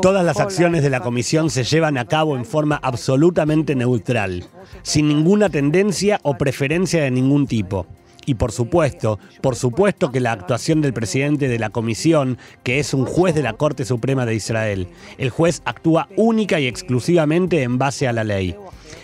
Todas 0.00 0.24
las 0.24 0.40
acciones 0.40 0.82
de 0.82 0.90
la 0.90 1.00
Comisión 1.00 1.50
se 1.50 1.64
llevan 1.64 1.98
a 1.98 2.06
cabo 2.06 2.36
en 2.36 2.44
forma 2.44 2.78
absolutamente 2.82 3.74
neutral, 3.74 4.44
sin 4.82 5.08
ninguna 5.08 5.48
tendencia 5.48 6.20
o 6.22 6.38
preferencia 6.38 7.02
de 7.02 7.10
ningún 7.10 7.46
tipo. 7.46 7.86
Y 8.24 8.34
por 8.34 8.52
supuesto, 8.52 9.18
por 9.40 9.56
supuesto 9.56 10.12
que 10.12 10.20
la 10.20 10.32
actuación 10.32 10.80
del 10.80 10.92
presidente 10.92 11.48
de 11.48 11.58
la 11.58 11.70
comisión, 11.70 12.38
que 12.62 12.78
es 12.78 12.94
un 12.94 13.04
juez 13.04 13.34
de 13.34 13.42
la 13.42 13.54
Corte 13.54 13.84
Suprema 13.84 14.26
de 14.26 14.36
Israel, 14.36 14.88
el 15.18 15.30
juez 15.30 15.60
actúa 15.64 16.08
única 16.16 16.60
y 16.60 16.68
exclusivamente 16.68 17.62
en 17.62 17.78
base 17.78 18.06
a 18.06 18.12
la 18.12 18.22
ley 18.22 18.56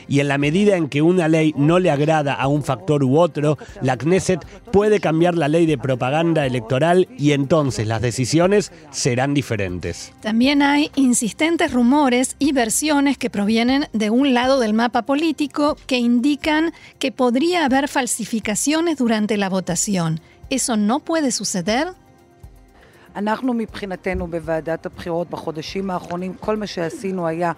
y 0.09 0.21
en 0.21 0.29
la 0.29 0.38
medida 0.38 0.77
en 0.77 0.88
que 0.88 1.03
una 1.03 1.29
ley 1.29 1.55
no 1.57 1.79
le 1.79 1.91
agrada 1.91 2.35
a 2.35 2.49
un 2.49 2.65
factor 2.65 3.05
u 3.05 3.19
otro, 3.19 3.59
la 3.83 3.97
Knesset 3.97 4.45
puede 4.73 5.00
cambiar 5.00 5.37
la 5.37 5.49
ley 5.49 5.67
de 5.67 5.79
propaganda 5.79 6.47
electoral 6.47 7.09
y 7.19 7.33
entonces 7.33 7.87
las 7.87 8.03
decisiones 8.03 8.73
serán 8.91 9.35
diferentes. 9.35 10.12
También 10.21 10.62
hay 10.62 10.91
insistentes 10.97 11.73
rumores 11.73 12.37
y 12.38 12.53
versiones 12.53 13.19
que 13.19 13.31
provienen 13.31 13.87
de 13.93 14.11
un 14.11 14.35
lado 14.35 14.59
del 14.59 14.75
mapa 14.75 15.03
político 15.03 15.77
que 15.87 15.99
indican 15.99 16.73
que 16.99 17.12
podría 17.12 17.65
haber 17.65 17.88
falsificaciones 17.88 18.97
durante 18.97 19.37
la 19.37 19.49
votación. 19.49 20.21
¿Eso 20.50 20.77
no 20.77 21.00
puede 21.00 21.31
suceder? 21.31 21.88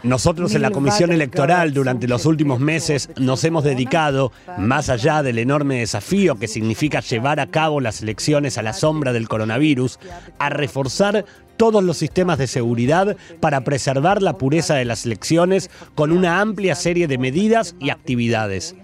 Nosotros 0.02 0.55
en 0.55 0.62
la 0.62 0.71
Comisión 0.71 1.12
Electoral 1.12 1.75
durante 1.75 2.09
los 2.09 2.25
últimos 2.25 2.61
meses 2.61 3.11
nos 3.19 3.45
hemos 3.45 3.62
dedicado, 3.62 4.33
más 4.57 4.88
allá 4.88 5.23
del 5.23 5.38
enorme 5.38 5.81
desafío 5.81 6.37
que 6.37 6.49
significa 6.49 7.00
llevar 7.00 7.40
a 7.40 7.49
cabo 7.49 7.81
las 7.81 8.00
elecciones 8.00 8.57
a 8.57 8.62
la 8.62 8.73
sombra 8.73 9.12
del 9.12 9.29
coronavirus, 9.29 9.99
a 10.38 10.49
reforzar 10.49 11.26
todos 11.59 11.85
los 11.85 11.99
sistemas 11.99 12.38
de 12.38 12.47
seguridad 12.47 13.19
para 13.40 13.61
preservar 13.61 14.23
la 14.23 14.38
pureza 14.38 14.76
de 14.76 14.87
las 14.87 15.05
elecciones 15.05 15.71
con 15.95 16.11
una 16.11 16.40
amplia 16.40 16.75
serie 16.75 17.07
de 17.07 17.19
medidas 17.19 17.75
y 17.79 17.90
actividades. 17.90 18.75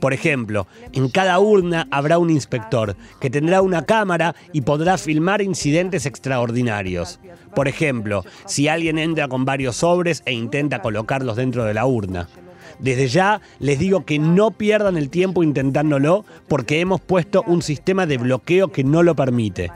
Por 0.00 0.12
ejemplo, 0.12 0.66
en 0.92 1.08
cada 1.08 1.38
urna 1.38 1.88
habrá 1.90 2.18
un 2.18 2.30
inspector 2.30 2.96
que 3.20 3.30
tendrá 3.30 3.62
una 3.62 3.84
cámara 3.84 4.34
y 4.52 4.62
podrá 4.62 4.98
filmar 4.98 5.42
incidentes 5.42 6.06
extraordinarios. 6.06 7.20
Por 7.54 7.68
ejemplo, 7.68 8.24
si 8.46 8.68
alguien 8.68 8.98
entra 8.98 9.28
con 9.28 9.44
varios 9.44 9.76
sobres 9.76 10.22
e 10.26 10.32
intenta 10.32 10.82
colocarlos 10.82 11.36
dentro 11.36 11.64
de 11.64 11.74
la 11.74 11.86
urna. 11.86 12.28
Desde 12.78 13.08
ya 13.08 13.40
les 13.58 13.78
digo 13.78 14.04
que 14.04 14.18
no 14.18 14.50
pierdan 14.50 14.96
el 14.96 15.08
tiempo 15.08 15.42
intentándolo 15.42 16.24
porque 16.48 16.80
hemos 16.80 17.00
puesto 17.00 17.42
un 17.46 17.62
sistema 17.62 18.06
de 18.06 18.18
bloqueo 18.18 18.68
que 18.68 18.84
no 18.84 19.02
lo 19.02 19.14
permite 19.14 19.70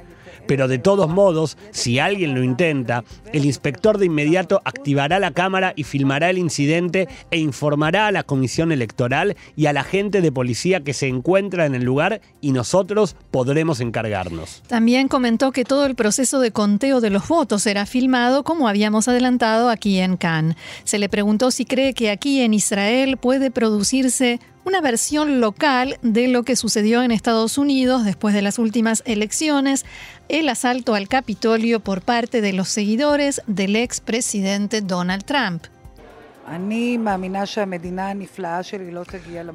pero 0.51 0.67
de 0.67 0.79
todos 0.79 1.09
modos, 1.09 1.57
si 1.71 2.01
alguien 2.01 2.35
lo 2.35 2.43
intenta, 2.43 3.05
el 3.33 3.45
inspector 3.45 3.99
de 3.99 4.07
inmediato 4.07 4.61
activará 4.65 5.21
la 5.21 5.31
cámara 5.31 5.75
y 5.77 5.85
filmará 5.85 6.29
el 6.29 6.39
incidente 6.39 7.07
e 7.31 7.39
informará 7.39 8.09
a 8.09 8.11
la 8.11 8.25
comisión 8.25 8.73
electoral 8.73 9.37
y 9.55 9.67
a 9.67 9.73
la 9.73 9.85
gente 9.85 10.21
de 10.21 10.33
policía 10.33 10.81
que 10.81 10.93
se 10.93 11.07
encuentra 11.07 11.67
en 11.67 11.77
el 11.77 11.85
lugar 11.85 12.21
y 12.41 12.51
nosotros 12.51 13.15
podremos 13.31 13.79
encargarnos. 13.79 14.65
También 14.67 15.07
comentó 15.07 15.53
que 15.53 15.65
todo 15.65 15.87
el 15.87 15.95
proceso 15.95 16.41
de 16.41 16.51
conteo 16.51 17.01
de 17.01 17.11
los 17.11 17.29
votos 17.29 17.63
será 17.63 17.87
filmado 17.87 18.43
como 18.43 18.67
habíamos 18.67 19.07
adelantado 19.07 19.69
aquí 19.69 20.01
en 20.01 20.17
Cannes. 20.17 20.57
Se 20.83 20.99
le 20.99 21.09
preguntó 21.09 21.53
si 21.53 21.65
cree 21.65 21.95
que 21.95 22.11
aquí 22.11 22.41
en 22.41 22.55
Israel 22.55 23.19
puede 23.19 23.53
producirse 23.53 24.41
una 24.71 24.81
versión 24.81 25.41
local 25.41 25.99
de 26.01 26.29
lo 26.29 26.45
que 26.45 26.55
sucedió 26.55 27.03
en 27.03 27.11
Estados 27.11 27.59
Unidos 27.59 28.05
después 28.05 28.37
de 28.37 28.41
las 28.41 28.57
últimas 28.61 29.03
elecciones, 29.05 29.85
el 30.29 30.49
asalto 30.49 30.95
al 30.95 31.09
Capitolio 31.09 31.81
por 31.81 32.03
parte 32.03 32.41
de 32.41 32.53
los 32.53 32.69
seguidores 32.69 33.43
del 33.49 33.75
expresidente 33.75 34.81
Donald 34.81 35.25
Trump. 35.25 35.65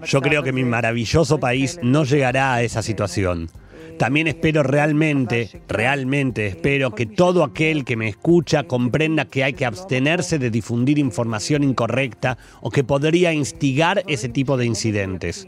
Yo 0.06 0.22
creo 0.22 0.44
que 0.44 0.52
mi 0.52 0.66
maravilloso 0.66 1.40
país 1.40 1.80
no 1.82 2.04
llegará 2.04 2.54
a 2.54 2.62
esa 2.62 2.82
situación. 2.82 3.50
También 3.98 4.28
espero 4.28 4.64
realmente, 4.64 5.50
realmente 5.68 6.48
espero 6.48 6.94
que 6.94 7.06
todo 7.06 7.44
aquel 7.44 7.86
que 7.86 7.96
me 7.96 8.10
escucha 8.10 8.64
comprenda 8.64 9.26
que 9.26 9.44
hay 9.44 9.54
que 9.54 9.66
abstenerse 9.66 10.38
de 10.40 10.50
difundir 10.50 11.00
información 11.00 11.64
incorrecta 11.64 12.38
o 12.62 12.72
que 12.72 12.84
podría 12.84 13.34
instigar 13.34 14.04
ese 14.08 14.30
tipo 14.30 14.58
de 14.58 14.66
incidentes. 14.66 15.48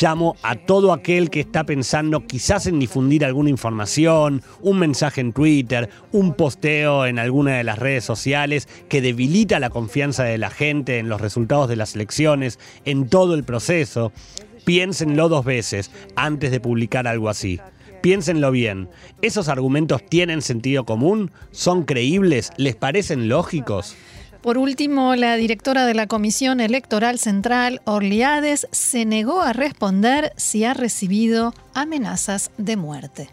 Llamo 0.00 0.36
a 0.42 0.56
todo 0.56 0.94
aquel 0.94 1.28
que 1.28 1.40
está 1.40 1.64
pensando 1.64 2.26
quizás 2.26 2.66
en 2.66 2.78
difundir 2.78 3.26
alguna 3.26 3.50
información, 3.50 4.42
un 4.62 4.78
mensaje 4.78 5.20
en 5.20 5.34
Twitter, 5.34 5.90
un 6.12 6.32
posteo 6.32 7.04
en 7.04 7.18
alguna 7.18 7.58
de 7.58 7.64
las 7.64 7.78
redes 7.78 8.02
sociales 8.02 8.68
que 8.88 9.02
debilita 9.02 9.60
la 9.60 9.68
confianza 9.68 10.24
de 10.24 10.38
la 10.38 10.48
gente 10.48 10.98
en 10.98 11.10
los 11.10 11.20
resultados 11.20 11.68
de 11.68 11.76
las 11.76 11.94
elecciones, 11.94 12.58
en 12.86 13.08
todo 13.08 13.34
el 13.34 13.44
proceso. 13.44 14.12
Piénsenlo 14.64 15.28
dos 15.28 15.44
veces 15.44 15.90
antes 16.16 16.50
de 16.50 16.60
publicar 16.60 17.06
algo 17.06 17.28
así. 17.28 17.60
Piénsenlo 18.02 18.50
bien. 18.50 18.88
¿Esos 19.22 19.48
argumentos 19.48 20.04
tienen 20.04 20.42
sentido 20.42 20.84
común? 20.84 21.30
¿Son 21.52 21.84
creíbles? 21.84 22.50
¿Les 22.56 22.74
parecen 22.74 23.28
lógicos? 23.28 23.94
Por 24.42 24.58
último, 24.58 25.14
la 25.14 25.36
directora 25.36 25.86
de 25.86 25.94
la 25.94 26.08
Comisión 26.08 26.60
Electoral 26.60 27.20
Central, 27.20 27.80
Orliades, 27.84 28.66
se 28.72 29.04
negó 29.04 29.40
a 29.40 29.52
responder 29.52 30.32
si 30.36 30.64
ha 30.64 30.74
recibido 30.74 31.54
amenazas 31.74 32.50
de 32.58 32.76
muerte. 32.76 33.28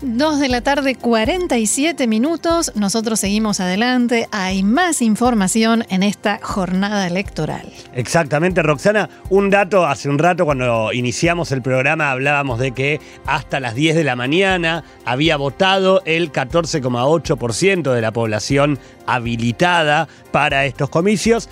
2 0.00 0.38
de 0.38 0.48
la 0.48 0.60
tarde, 0.60 0.94
47 0.94 2.06
minutos. 2.06 2.72
Nosotros 2.76 3.18
seguimos 3.18 3.58
adelante. 3.58 4.28
Hay 4.30 4.62
más 4.62 5.02
información 5.02 5.84
en 5.90 6.04
esta 6.04 6.38
jornada 6.40 7.06
electoral. 7.06 7.72
Exactamente, 7.94 8.62
Roxana. 8.62 9.10
Un 9.28 9.50
dato, 9.50 9.86
hace 9.86 10.08
un 10.08 10.18
rato 10.18 10.44
cuando 10.44 10.92
iniciamos 10.92 11.50
el 11.50 11.62
programa 11.62 12.12
hablábamos 12.12 12.60
de 12.60 12.72
que 12.72 13.00
hasta 13.26 13.58
las 13.58 13.74
10 13.74 13.96
de 13.96 14.04
la 14.04 14.14
mañana 14.14 14.84
había 15.04 15.36
votado 15.36 16.02
el 16.04 16.30
14,8% 16.30 17.92
de 17.92 18.00
la 18.00 18.12
población 18.12 18.78
habilitada 19.06 20.06
para 20.30 20.64
estos 20.64 20.90
comicios. 20.90 21.48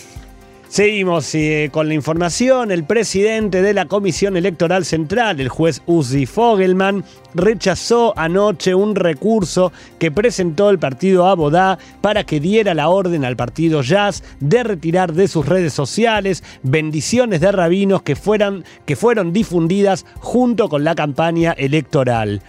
Seguimos 0.70 1.34
eh, 1.34 1.70
con 1.72 1.88
la 1.88 1.96
información. 1.96 2.70
El 2.70 2.84
presidente 2.84 3.64
de 3.64 3.74
la 3.74 3.86
Comisión 3.86 4.38
Electoral 4.38 4.86
Central, 4.86 5.40
el 5.40 5.50
juez 5.50 5.82
Uzi 5.88 6.28
Fogelman, 6.28 7.04
rechazó 7.34 8.14
anoche 8.16 8.76
un 8.76 8.94
recurso 8.94 9.74
que 9.98 10.12
presentó 10.12 10.70
el 10.70 10.78
partido 10.78 11.26
Abodá 11.26 11.80
para 12.02 12.24
que 12.24 12.40
diera 12.40 12.76
la 12.76 12.90
orden 12.90 13.26
al 13.26 13.36
partido 13.36 13.82
Jazz 13.82 14.24
de 14.42 14.62
retirar 14.62 15.14
de 15.14 15.28
sus 15.28 15.48
redes 15.48 15.74
sociales 15.74 16.44
bendiciones 16.62 17.42
de 17.42 17.52
rabinos 17.52 18.04
que, 18.04 18.16
fueran, 18.16 18.64
que 18.86 18.96
fueron 18.96 19.34
difundidas 19.34 20.06
junto 20.20 20.70
con 20.70 20.84
la 20.84 20.94
campaña 20.94 21.54
electoral. 21.54 22.44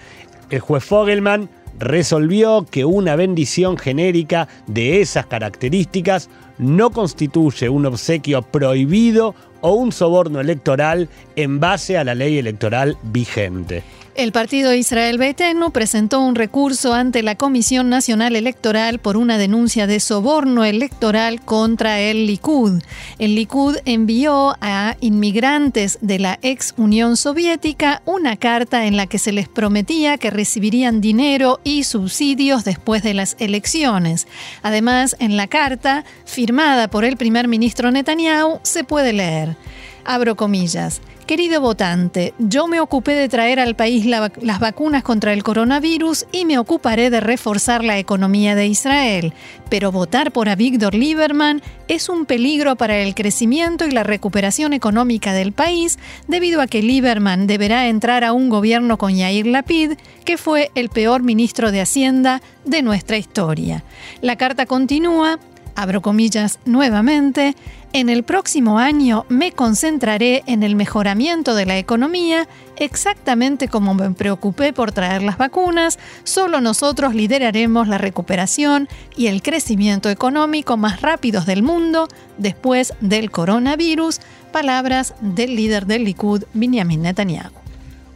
El 0.50 0.60
juez 0.60 0.84
Fogelman 0.84 1.48
resolvió 1.80 2.66
que 2.70 2.84
una 2.84 3.16
bendición 3.16 3.76
genérica 3.76 4.46
de 4.66 5.00
esas 5.00 5.26
características 5.26 6.28
no 6.58 6.90
constituye 6.90 7.68
un 7.68 7.86
obsequio 7.86 8.42
prohibido 8.42 9.34
o 9.62 9.72
un 9.72 9.90
soborno 9.90 10.40
electoral 10.40 11.08
en 11.36 11.58
base 11.58 11.98
a 11.98 12.04
la 12.04 12.14
ley 12.14 12.38
electoral 12.38 12.96
vigente. 13.02 13.82
El 14.20 14.32
partido 14.32 14.74
Israel 14.74 15.16
Beitenu 15.16 15.70
presentó 15.70 16.20
un 16.20 16.34
recurso 16.34 16.92
ante 16.92 17.22
la 17.22 17.36
Comisión 17.36 17.88
Nacional 17.88 18.36
Electoral 18.36 18.98
por 18.98 19.16
una 19.16 19.38
denuncia 19.38 19.86
de 19.86 19.98
soborno 19.98 20.62
electoral 20.66 21.40
contra 21.40 22.00
el 22.00 22.26
Likud. 22.26 22.82
El 23.18 23.34
Likud 23.34 23.78
envió 23.86 24.58
a 24.60 24.94
inmigrantes 25.00 25.96
de 26.02 26.18
la 26.18 26.38
ex 26.42 26.74
Unión 26.76 27.16
Soviética 27.16 28.02
una 28.04 28.36
carta 28.36 28.84
en 28.84 28.98
la 28.98 29.06
que 29.06 29.18
se 29.18 29.32
les 29.32 29.48
prometía 29.48 30.18
que 30.18 30.28
recibirían 30.28 31.00
dinero 31.00 31.58
y 31.64 31.84
subsidios 31.84 32.62
después 32.62 33.02
de 33.02 33.14
las 33.14 33.36
elecciones. 33.38 34.28
Además, 34.62 35.16
en 35.18 35.38
la 35.38 35.46
carta, 35.46 36.04
firmada 36.26 36.88
por 36.88 37.06
el 37.06 37.16
primer 37.16 37.48
ministro 37.48 37.90
Netanyahu, 37.90 38.60
se 38.64 38.84
puede 38.84 39.14
leer. 39.14 39.56
Abro 40.04 40.36
comillas. 40.36 41.00
Querido 41.30 41.60
votante, 41.60 42.34
yo 42.40 42.66
me 42.66 42.80
ocupé 42.80 43.12
de 43.12 43.28
traer 43.28 43.60
al 43.60 43.76
país 43.76 44.04
las 44.04 44.58
vacunas 44.58 45.04
contra 45.04 45.32
el 45.32 45.44
coronavirus 45.44 46.26
y 46.32 46.44
me 46.44 46.58
ocuparé 46.58 47.08
de 47.08 47.20
reforzar 47.20 47.84
la 47.84 47.98
economía 47.98 48.56
de 48.56 48.66
Israel. 48.66 49.32
Pero 49.68 49.92
votar 49.92 50.32
por 50.32 50.48
Avigdor 50.48 50.92
Lieberman 50.92 51.62
es 51.86 52.08
un 52.08 52.26
peligro 52.26 52.74
para 52.74 52.98
el 52.98 53.14
crecimiento 53.14 53.86
y 53.86 53.92
la 53.92 54.02
recuperación 54.02 54.72
económica 54.72 55.32
del 55.32 55.52
país 55.52 56.00
debido 56.26 56.60
a 56.60 56.66
que 56.66 56.82
Lieberman 56.82 57.46
deberá 57.46 57.86
entrar 57.86 58.24
a 58.24 58.32
un 58.32 58.48
gobierno 58.48 58.98
con 58.98 59.14
Yair 59.14 59.46
Lapid, 59.46 59.92
que 60.24 60.36
fue 60.36 60.72
el 60.74 60.88
peor 60.88 61.22
ministro 61.22 61.70
de 61.70 61.80
Hacienda 61.80 62.42
de 62.64 62.82
nuestra 62.82 63.18
historia. 63.18 63.84
La 64.20 64.34
carta 64.34 64.66
continúa 64.66 65.38
abro 65.74 66.02
comillas 66.02 66.58
nuevamente, 66.64 67.54
en 67.92 68.08
el 68.08 68.22
próximo 68.22 68.78
año 68.78 69.26
me 69.28 69.50
concentraré 69.50 70.44
en 70.46 70.62
el 70.62 70.76
mejoramiento 70.76 71.54
de 71.54 71.66
la 71.66 71.76
economía, 71.76 72.46
exactamente 72.76 73.66
como 73.66 73.94
me 73.94 74.10
preocupé 74.12 74.72
por 74.72 74.92
traer 74.92 75.22
las 75.22 75.38
vacunas, 75.38 75.98
solo 76.22 76.60
nosotros 76.60 77.14
lideraremos 77.14 77.88
la 77.88 77.98
recuperación 77.98 78.88
y 79.16 79.26
el 79.26 79.42
crecimiento 79.42 80.08
económico 80.08 80.76
más 80.76 81.02
rápidos 81.02 81.46
del 81.46 81.62
mundo 81.62 82.06
después 82.38 82.94
del 83.00 83.30
coronavirus, 83.30 84.20
palabras 84.52 85.14
del 85.20 85.56
líder 85.56 85.86
del 85.86 86.04
Likud, 86.04 86.44
Benjamin 86.54 87.02
Netanyahu. 87.02 87.59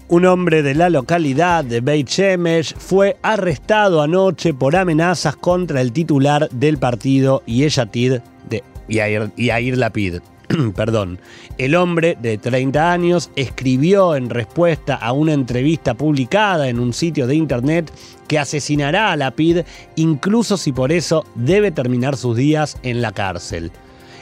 Un 0.07 0.27
hombre 0.27 0.63
de 0.63 0.75
la 0.75 0.91
localidad 0.91 1.65
de 1.65 1.81
Beit 1.81 2.09
Shemesh 2.09 2.75
fue 2.77 3.17
arrestado 3.23 4.03
anoche 4.03 4.53
por 4.53 4.77
amenazas 4.77 5.35
contra 5.35 5.81
el 5.81 5.93
titular 5.93 6.47
del 6.51 6.77
partido 6.77 7.43
Yeshatid 7.47 8.19
de 8.51 8.63
Yair, 8.87 9.79
Lapid. 9.79 10.17
Perdón. 10.77 11.19
El 11.57 11.75
hombre 11.75 12.19
de 12.21 12.37
30 12.37 12.93
años 12.93 13.31
escribió 13.35 14.15
en 14.15 14.29
respuesta 14.29 14.95
a 14.95 15.13
una 15.13 15.33
entrevista 15.33 15.95
publicada 15.95 16.69
en 16.69 16.81
un 16.81 16.93
sitio 16.93 17.27
de 17.27 17.37
internet 17.37 17.91
que 18.29 18.39
asesinará 18.39 19.11
a 19.11 19.17
Lapid 19.17 19.61
incluso 19.97 20.59
si 20.59 20.73
por 20.73 20.93
eso 20.93 21.25
debe 21.35 21.71
terminar 21.71 22.19
sus 22.19 22.37
días 22.37 22.77
en 22.83 23.01
la 23.01 23.13
cárcel. 23.13 23.73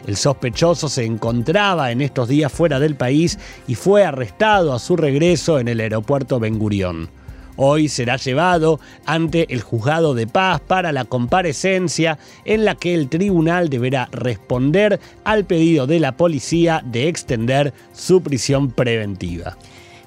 El 0.07 0.17
sospechoso 0.17 0.89
se 0.89 1.05
encontraba 1.05 1.93
en 1.93 2.01
estos 2.01 2.29
días 2.29 2.53
fuera 2.53 2.81
del 2.81 2.97
país 2.97 3.39
y 3.69 3.75
fue 3.77 4.05
arrestado 4.05 4.73
a 4.73 4.79
su 4.79 4.97
regreso 4.97 5.59
en 5.61 5.69
el 5.69 5.81
aeropuerto 5.81 6.41
Ben 6.41 6.59
Gurión. 6.59 7.09
Hoy 7.57 7.89
será 7.89 8.17
llevado 8.17 8.81
ante 9.05 9.53
el 9.53 9.61
juzgado 9.61 10.15
de 10.15 10.27
paz 10.27 10.61
para 10.61 10.91
la 10.91 11.05
comparecencia 11.05 12.19
en 12.45 12.65
la 12.65 12.75
que 12.75 12.95
el 12.95 13.09
tribunal 13.09 13.69
deberá 13.69 14.09
responder 14.11 14.99
al 15.25 15.45
pedido 15.45 15.87
de 15.87 16.01
la 16.01 16.17
policía 16.17 16.83
de 16.85 17.09
extender 17.09 17.75
su 17.93 18.23
prisión 18.23 18.71
preventiva. 18.71 19.57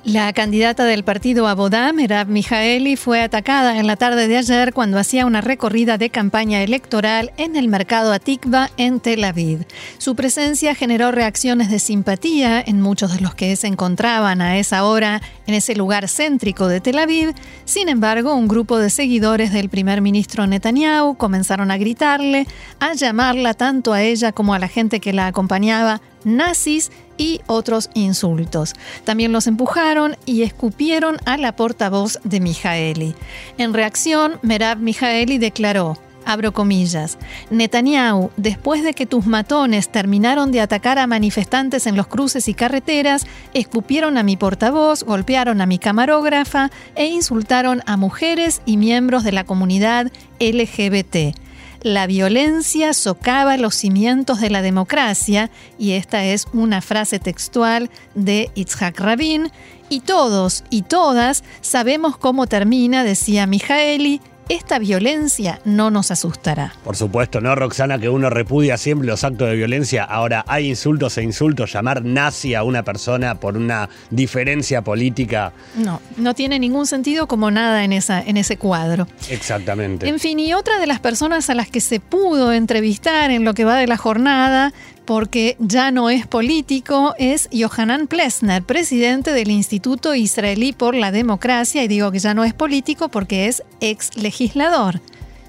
La 0.06 0.32
candidata 0.34 0.86
del 0.86 1.04
partido 1.04 1.48
Abodá, 1.48 1.92
Merab 1.92 2.28
Mijaeli, 2.28 2.96
fue 2.96 3.24
atacada 3.24 3.80
en 3.80 3.88
la 3.88 3.96
tarde 3.96 4.28
de 4.28 4.38
ayer 4.38 4.72
cuando 4.72 5.00
hacía 5.00 5.26
una 5.26 5.42
recorrida 5.42 5.98
de 5.98 6.12
campaña 6.12 6.62
electoral 6.62 7.34
en 7.38 7.56
el 7.56 7.68
mercado 7.68 8.14
Atikva 8.14 8.70
en 8.78 9.00
Tel 9.00 9.24
Aviv. 9.24 9.66
Su 9.98 10.16
presencia 10.16 10.76
generó 10.76 11.12
reacciones 11.12 11.72
de 11.72 11.80
simpatía 11.80 12.62
en 12.62 12.82
muchos 12.82 13.16
de 13.16 13.22
los 13.22 13.34
que 13.34 13.56
se 13.56 13.66
encontraban 13.66 14.44
a 14.44 14.60
esa 14.60 14.86
hora 14.86 15.24
en 15.48 15.56
ese 15.56 15.76
lugar 15.76 16.08
céntrico 16.08 16.68
de 16.68 16.82
Tel 16.82 17.00
Aviv. 17.00 17.34
Sin 17.66 17.90
embargo, 17.90 18.36
un 18.36 18.48
grupo 18.48 18.78
de 18.78 18.92
seguidores 18.92 19.52
del 19.54 19.70
primer 19.70 20.02
ministro 20.02 20.46
Netanyahu 20.46 21.18
comenzaron 21.18 21.72
a 21.72 21.78
gritarle, 21.78 22.46
a 22.80 22.94
llamarla 22.94 23.56
tanto 23.56 23.92
a 23.92 24.04
ella 24.04 24.34
como 24.34 24.54
a 24.54 24.60
la 24.60 24.68
gente 24.68 25.00
que 25.00 25.14
la 25.14 25.26
acompañaba 25.26 26.00
nazis 26.26 26.92
y 27.18 27.42
otros 27.48 27.90
insultos. 27.94 28.74
También 29.04 29.32
los 29.32 29.48
empujaron 29.48 30.18
y 30.26 30.44
escupieron 30.44 31.18
a 31.26 31.38
la 31.38 31.56
portavoz 31.56 32.20
de 32.24 32.40
Mijaeli. 32.40 33.16
En 33.58 33.74
reacción, 33.74 34.40
Merab 34.42 34.80
Mijaeli 34.80 35.38
declaró, 35.38 35.98
abro 36.26 36.54
comillas, 36.54 37.18
Netanyahu, 37.50 38.32
después 38.36 38.84
de 38.84 38.94
que 38.94 39.06
tus 39.06 39.26
matones 39.26 39.90
terminaron 39.90 40.52
de 40.52 40.62
atacar 40.62 41.00
a 41.00 41.08
manifestantes 41.08 41.88
en 41.88 41.96
los 41.96 42.08
cruces 42.08 42.48
y 42.48 42.54
carreteras, 42.54 43.26
escupieron 43.54 44.18
a 44.18 44.24
mi 44.24 44.36
portavoz, 44.36 45.04
golpearon 45.04 45.62
a 45.62 45.66
mi 45.66 45.80
camarógrafa 45.80 46.72
e 46.96 47.06
insultaron 47.06 47.82
a 47.86 47.96
mujeres 47.96 48.62
y 48.66 48.78
miembros 48.78 49.24
de 49.24 49.32
la 49.32 49.44
comunidad 49.44 50.12
LGBT 50.40 51.45
la 51.86 52.08
violencia 52.08 52.96
socava 52.96 53.58
los 53.58 53.76
cimientos 53.76 54.42
de 54.42 54.50
la 54.50 54.64
democracia, 54.64 55.52
y 55.78 55.92
esta 55.92 56.26
es 56.26 56.48
una 56.52 56.82
frase 56.82 57.20
textual 57.20 57.92
de 58.16 58.50
Itzhak 58.56 59.00
Rabin, 59.00 59.52
y 59.88 60.00
todos 60.00 60.64
y 60.72 60.82
todas 60.82 61.44
sabemos 61.62 62.18
cómo 62.18 62.48
termina, 62.48 63.04
decía 63.04 63.46
Mijaeli, 63.46 64.20
esta 64.50 64.80
violencia 64.80 65.60
no 65.66 65.92
nos 65.92 66.12
asustará. 66.12 66.74
Por 66.84 66.96
supuesto, 66.96 67.42
¿no, 67.42 67.56
Roxana? 67.56 68.00
Que 68.00 68.10
uno 68.10 68.30
repudia 68.30 68.78
siempre 68.78 69.08
los 69.08 69.24
actos 69.24 69.50
de 69.50 69.56
violencia. 69.56 70.04
Ahora, 70.04 70.46
hay 70.48 70.70
insultos 70.70 71.18
e 71.18 71.24
insultos. 71.24 71.74
Llamar 71.74 72.04
nazi 72.04 72.54
a 72.54 72.64
una 72.64 72.84
persona 72.84 73.36
por 73.36 73.58
una 73.58 73.90
diferencia 74.10 74.82
política. 74.82 75.54
No, 75.76 76.02
no 76.18 76.34
tiene 76.34 76.60
ningún 76.60 76.88
sentido 76.88 77.28
como 77.28 77.52
nada 77.52 77.84
en, 77.84 77.94
esa, 77.94 78.22
en 78.22 78.38
ese 78.38 78.58
cuadro. 78.58 79.08
Exactamente. 79.30 80.08
En 80.08 80.20
fin, 80.20 80.40
y 80.40 80.54
otra 80.54 80.80
de 80.80 80.88
las 80.88 81.00
personas 81.00 81.50
a 81.50 81.56
las 81.56 81.70
que 81.70 81.82
se 81.82 82.00
pudo 82.00 82.54
entrevistar 82.54 83.32
en 83.32 83.44
lo 83.44 83.54
que 83.54 83.66
va 83.66 83.78
de 83.78 83.88
la 83.88 83.98
jornada 83.98 84.74
porque 85.06 85.56
ya 85.60 85.92
no 85.92 86.10
es 86.10 86.28
político, 86.28 87.14
es 87.18 87.48
Yohanan 87.52 88.08
Plesner, 88.08 88.64
presidente 88.64 89.32
del 89.32 89.52
Instituto 89.52 90.16
Israelí 90.16 90.74
por 90.74 90.96
la 90.96 91.12
Democracia, 91.12 91.84
y 91.84 91.88
digo 91.88 92.12
que 92.12 92.20
ya 92.20 92.34
no 92.34 92.44
es 92.44 92.54
político 92.54 93.10
porque 93.10 93.48
es 93.48 93.64
ex 93.80 94.18
legislador. 94.18 95.00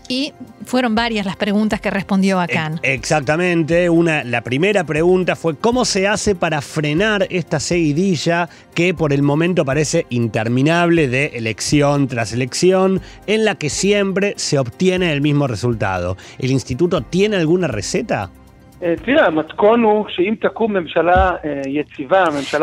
Y 0.08 0.32
fueron 0.64 0.94
varias 0.94 1.26
las 1.26 1.36
preguntas 1.36 1.80
que 1.80 1.90
respondió 1.90 2.38
a 2.38 2.46
Khan. 2.46 2.78
Exactamente. 2.84 3.90
Una, 3.90 4.22
la 4.22 4.42
primera 4.42 4.84
pregunta 4.84 5.34
fue 5.34 5.56
cómo 5.56 5.84
se 5.84 6.06
hace 6.06 6.36
para 6.36 6.60
frenar 6.60 7.26
esta 7.30 7.58
seguidilla 7.58 8.48
que 8.74 8.94
por 8.94 9.12
el 9.12 9.22
momento 9.22 9.64
parece 9.64 10.06
interminable 10.10 11.08
de 11.08 11.32
elección 11.34 12.06
tras 12.06 12.32
elección, 12.32 13.00
en 13.26 13.44
la 13.44 13.56
que 13.56 13.68
siempre 13.68 14.34
se 14.36 14.60
obtiene 14.60 15.12
el 15.12 15.22
mismo 15.22 15.48
resultado. 15.48 16.16
¿El 16.38 16.52
instituto 16.52 17.00
tiene 17.00 17.36
alguna 17.36 17.66
receta? 17.66 18.30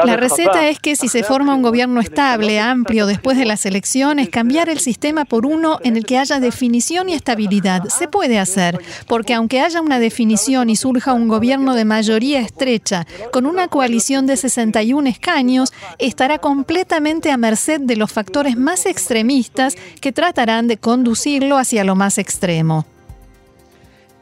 La 0.05 0.15
receta 0.15 0.69
es 0.69 0.79
que 0.79 0.95
si 0.95 1.07
se 1.07 1.23
forma 1.23 1.55
un 1.55 1.63
gobierno 1.63 1.99
estable, 2.01 2.59
amplio, 2.59 3.07
después 3.07 3.35
de 3.37 3.45
las 3.45 3.65
elecciones, 3.65 4.29
cambiar 4.29 4.69
el 4.69 4.79
sistema 4.79 5.25
por 5.25 5.47
uno 5.47 5.79
en 5.83 5.97
el 5.97 6.05
que 6.05 6.19
haya 6.19 6.39
definición 6.39 7.09
y 7.09 7.13
estabilidad. 7.13 7.85
Se 7.85 8.07
puede 8.07 8.37
hacer, 8.37 8.79
porque 9.07 9.33
aunque 9.33 9.61
haya 9.61 9.81
una 9.81 9.99
definición 9.99 10.69
y 10.69 10.75
surja 10.75 11.13
un 11.13 11.27
gobierno 11.27 11.73
de 11.73 11.85
mayoría 11.85 12.41
estrecha, 12.41 13.07
con 13.31 13.47
una 13.47 13.67
coalición 13.67 14.27
de 14.27 14.37
61 14.37 15.09
escaños, 15.09 15.73
estará 15.97 16.37
completamente 16.37 17.31
a 17.31 17.37
merced 17.37 17.81
de 17.81 17.95
los 17.95 18.11
factores 18.11 18.55
más 18.55 18.85
extremistas 18.85 19.75
que 19.99 20.11
tratarán 20.11 20.67
de 20.67 20.77
conducirlo 20.77 21.57
hacia 21.57 21.83
lo 21.83 21.95
más 21.95 22.19
extremo. 22.19 22.85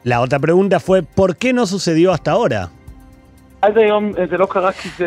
La 0.04 0.20
otra 0.20 0.38
pregunta 0.38 0.80
fue, 0.80 1.02
¿por 1.02 1.36
qué 1.36 1.52
no 1.52 1.66
sucedió 1.66 2.12
hasta 2.12 2.32
ahora? 2.32 2.70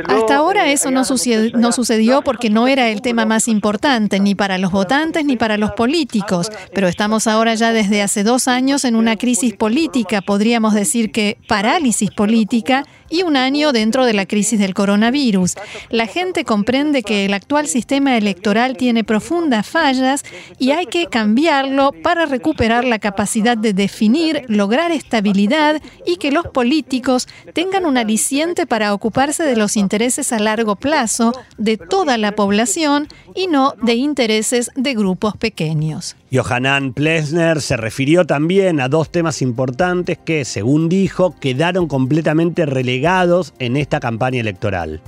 Hasta 0.08 0.38
ahora 0.38 0.72
eso 0.72 0.90
no 0.90 1.04
sucedió, 1.04 1.58
no 1.58 1.74
sucedió 1.74 2.22
porque 2.22 2.50
no 2.50 2.70
era 2.70 2.88
el 2.88 3.02
tema 3.02 3.26
más 3.26 3.50
importante, 3.50 4.22
ni 4.22 4.34
para 4.34 4.58
los 4.58 4.72
votantes 4.72 5.26
ni 5.26 5.36
para 5.36 5.58
los 5.58 5.72
políticos. 5.72 6.50
Pero 6.74 6.88
estamos 6.88 7.28
ahora 7.28 7.56
ya 7.56 7.74
desde 7.74 8.02
hace 8.02 8.24
dos 8.24 8.48
años 8.48 8.86
en 8.86 8.96
una 8.96 9.18
crisis 9.18 9.54
política, 9.56 10.22
podríamos 10.22 10.74
decir 10.74 11.12
que 11.12 11.38
parálisis 11.50 12.12
política, 12.12 12.86
y 13.10 13.24
un 13.24 13.38
año 13.38 13.72
dentro 13.72 14.06
de 14.06 14.14
la 14.14 14.26
crisis 14.26 14.60
del 14.60 14.74
coronavirus. 14.74 15.56
La 15.90 16.08
gente 16.08 16.44
comprende 16.44 17.04
que 17.04 17.26
el 17.26 17.34
actual 17.34 17.68
sistema 17.68 18.18
electoral 18.18 18.78
tiene 18.78 19.04
profundas 19.04 19.68
fallas 19.68 20.24
y 20.60 20.72
hay 20.72 20.86
que 20.86 21.08
cambiarlo 21.08 21.92
para 21.92 22.26
recuperar 22.26 22.86
la 22.86 23.00
capacidad 23.00 23.58
de 23.58 23.74
definir, 23.74 24.44
lograr 24.48 24.92
estabilidad 24.92 25.82
y 26.06 26.18
que 26.18 26.32
los 26.32 26.48
políticos 26.48 27.28
tengan 27.54 27.86
un 27.86 27.98
aliciente 27.98 28.66
para 28.66 28.94
ocuparse 28.94 29.44
de 29.44 29.56
los 29.56 29.78
intereses 29.78 30.32
a 30.32 30.40
largo 30.40 30.76
plazo 30.76 31.34
de 31.58 31.78
toda 31.78 32.18
la 32.18 32.34
población 32.34 33.08
y 33.36 33.48
no 33.48 33.76
de 33.82 33.96
intereses 33.96 34.72
de 34.76 34.94
grupos 34.94 35.38
pequeños. 35.38 36.16
Johanan 36.34 36.94
Plesner 36.94 37.62
se 37.62 37.78
refirió 37.78 38.26
también 38.26 38.82
a 38.82 38.90
dos 38.90 39.10
temas 39.10 39.42
importantes 39.42 40.18
que, 40.18 40.44
según 40.44 40.90
dijo, 40.90 41.36
quedaron 41.40 41.88
completamente 41.88 42.66
relegados 42.66 42.95
en 43.60 43.78
esta 43.78 44.00
campaña 44.00 44.40
electoral. 44.40 45.02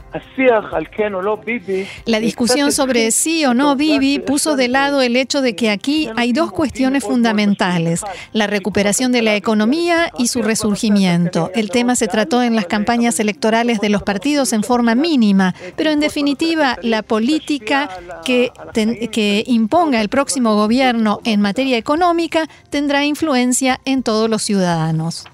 La 2.06 2.20
discusión 2.20 2.72
sobre 2.72 3.12
sí 3.12 3.46
o 3.46 3.54
no 3.54 3.76
Bibi 3.76 4.20
puso 4.20 4.56
de 4.56 4.68
lado 4.68 5.02
el 5.02 5.16
hecho 5.16 5.42
de 5.42 5.56
que 5.56 5.70
aquí 5.70 6.10
hay 6.16 6.34
dos 6.34 6.52
cuestiones 6.52 7.04
fundamentales, 7.04 8.04
la 8.34 8.48
recuperación 8.48 9.12
de 9.12 9.22
la 9.22 9.36
economía 9.36 10.12
y 10.18 10.28
su 10.28 10.42
resurgimiento. 10.42 11.52
El 11.56 11.70
tema 11.70 11.96
se 11.96 12.08
trató 12.08 12.44
en 12.44 12.56
las 12.56 12.66
campañas 12.66 13.20
electorales 13.20 13.80
de 13.80 13.90
los 13.90 14.04
partidos 14.04 14.54
en 14.54 14.64
forma 14.64 14.96
mínima, 14.96 15.56
pero 15.76 15.92
en 15.92 16.00
definitiva 16.00 16.78
la 16.82 17.04
política 17.04 17.90
que, 18.24 18.52
que 19.12 19.44
imponga 19.48 20.02
el 20.02 20.10
próximo 20.10 20.56
gobierno 20.56 21.20
en 21.24 21.42
materia 21.42 21.78
económica 21.78 22.48
tendrá 22.70 23.06
influencia 23.06 23.80
en 23.86 24.04
todos 24.04 24.30
los 24.30 24.42
ciudadanos. 24.44 25.26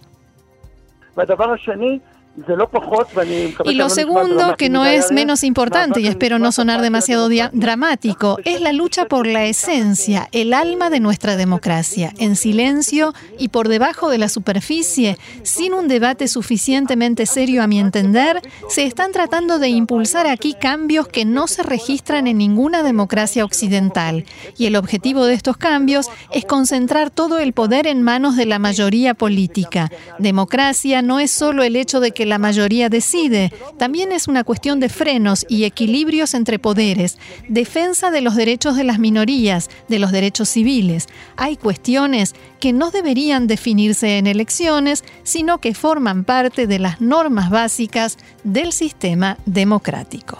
Y 3.65 3.75
lo 3.75 3.89
segundo, 3.89 4.55
que 4.57 4.67
no 4.69 4.85
es 4.85 5.11
menos 5.11 5.43
importante, 5.43 6.01
y 6.01 6.07
espero 6.07 6.39
no 6.39 6.51
sonar 6.51 6.81
demasiado 6.81 7.29
dramático, 7.51 8.39
es 8.43 8.59
la 8.59 8.73
lucha 8.73 9.05
por 9.05 9.27
la 9.27 9.45
esencia, 9.45 10.29
el 10.31 10.53
alma 10.53 10.89
de 10.89 10.99
nuestra 10.99 11.35
democracia, 11.35 12.11
en 12.17 12.35
silencio 12.35 13.13
y 13.37 13.49
por 13.49 13.67
debajo 13.67 14.09
de 14.09 14.17
la 14.17 14.29
superficie, 14.29 15.19
sin 15.43 15.75
un 15.75 15.87
debate 15.87 16.27
suficientemente 16.27 17.27
serio 17.27 17.61
a 17.61 17.67
mi 17.67 17.79
entender, 17.79 18.41
se 18.67 18.85
están 18.85 19.11
tratando 19.11 19.59
de 19.59 19.69
impulsar 19.69 20.25
aquí 20.25 20.55
cambios 20.59 21.07
que 21.07 21.25
no 21.25 21.45
se 21.45 21.61
registran 21.61 22.25
en 22.25 22.39
ninguna 22.39 22.81
democracia 22.81 23.45
occidental. 23.45 24.25
Y 24.57 24.65
el 24.65 24.75
objetivo 24.75 25.25
de 25.25 25.35
estos 25.35 25.57
cambios 25.57 26.09
es 26.31 26.45
concentrar 26.45 27.11
todo 27.11 27.37
el 27.37 27.53
poder 27.53 27.85
en 27.85 28.01
manos 28.01 28.35
de 28.37 28.47
la 28.47 28.57
mayoría 28.57 29.13
política. 29.13 29.91
Democracia 30.17 31.03
no 31.03 31.19
es 31.19 31.29
solo 31.29 31.61
el 31.61 31.75
hecho 31.75 31.99
de 31.99 32.11
que 32.23 32.29
la 32.29 32.37
mayoría 32.37 32.87
decide. 32.87 33.51
También 33.77 34.13
es 34.13 34.29
una 34.29 34.45
cuestión 34.45 34.79
de 34.79 34.87
frenos 34.87 35.45
y 35.49 35.65
equilibrios 35.65 36.33
entre 36.33 36.57
poderes, 36.57 37.17
defensa 37.49 38.11
de 38.11 38.21
los 38.21 38.37
derechos 38.37 38.77
de 38.77 38.85
las 38.85 38.97
minorías, 38.97 39.69
de 39.89 39.99
los 39.99 40.13
derechos 40.13 40.47
civiles. 40.47 41.09
Hay 41.35 41.57
cuestiones 41.57 42.33
que 42.61 42.71
no 42.71 42.91
deberían 42.91 43.45
definirse 43.45 44.19
en 44.19 44.27
elecciones, 44.27 45.03
sino 45.23 45.57
que 45.57 45.73
forman 45.73 46.23
parte 46.23 46.65
de 46.65 46.79
las 46.79 47.01
normas 47.01 47.49
básicas 47.49 48.17
del 48.45 48.71
sistema 48.71 49.37
democrático. 49.45 50.37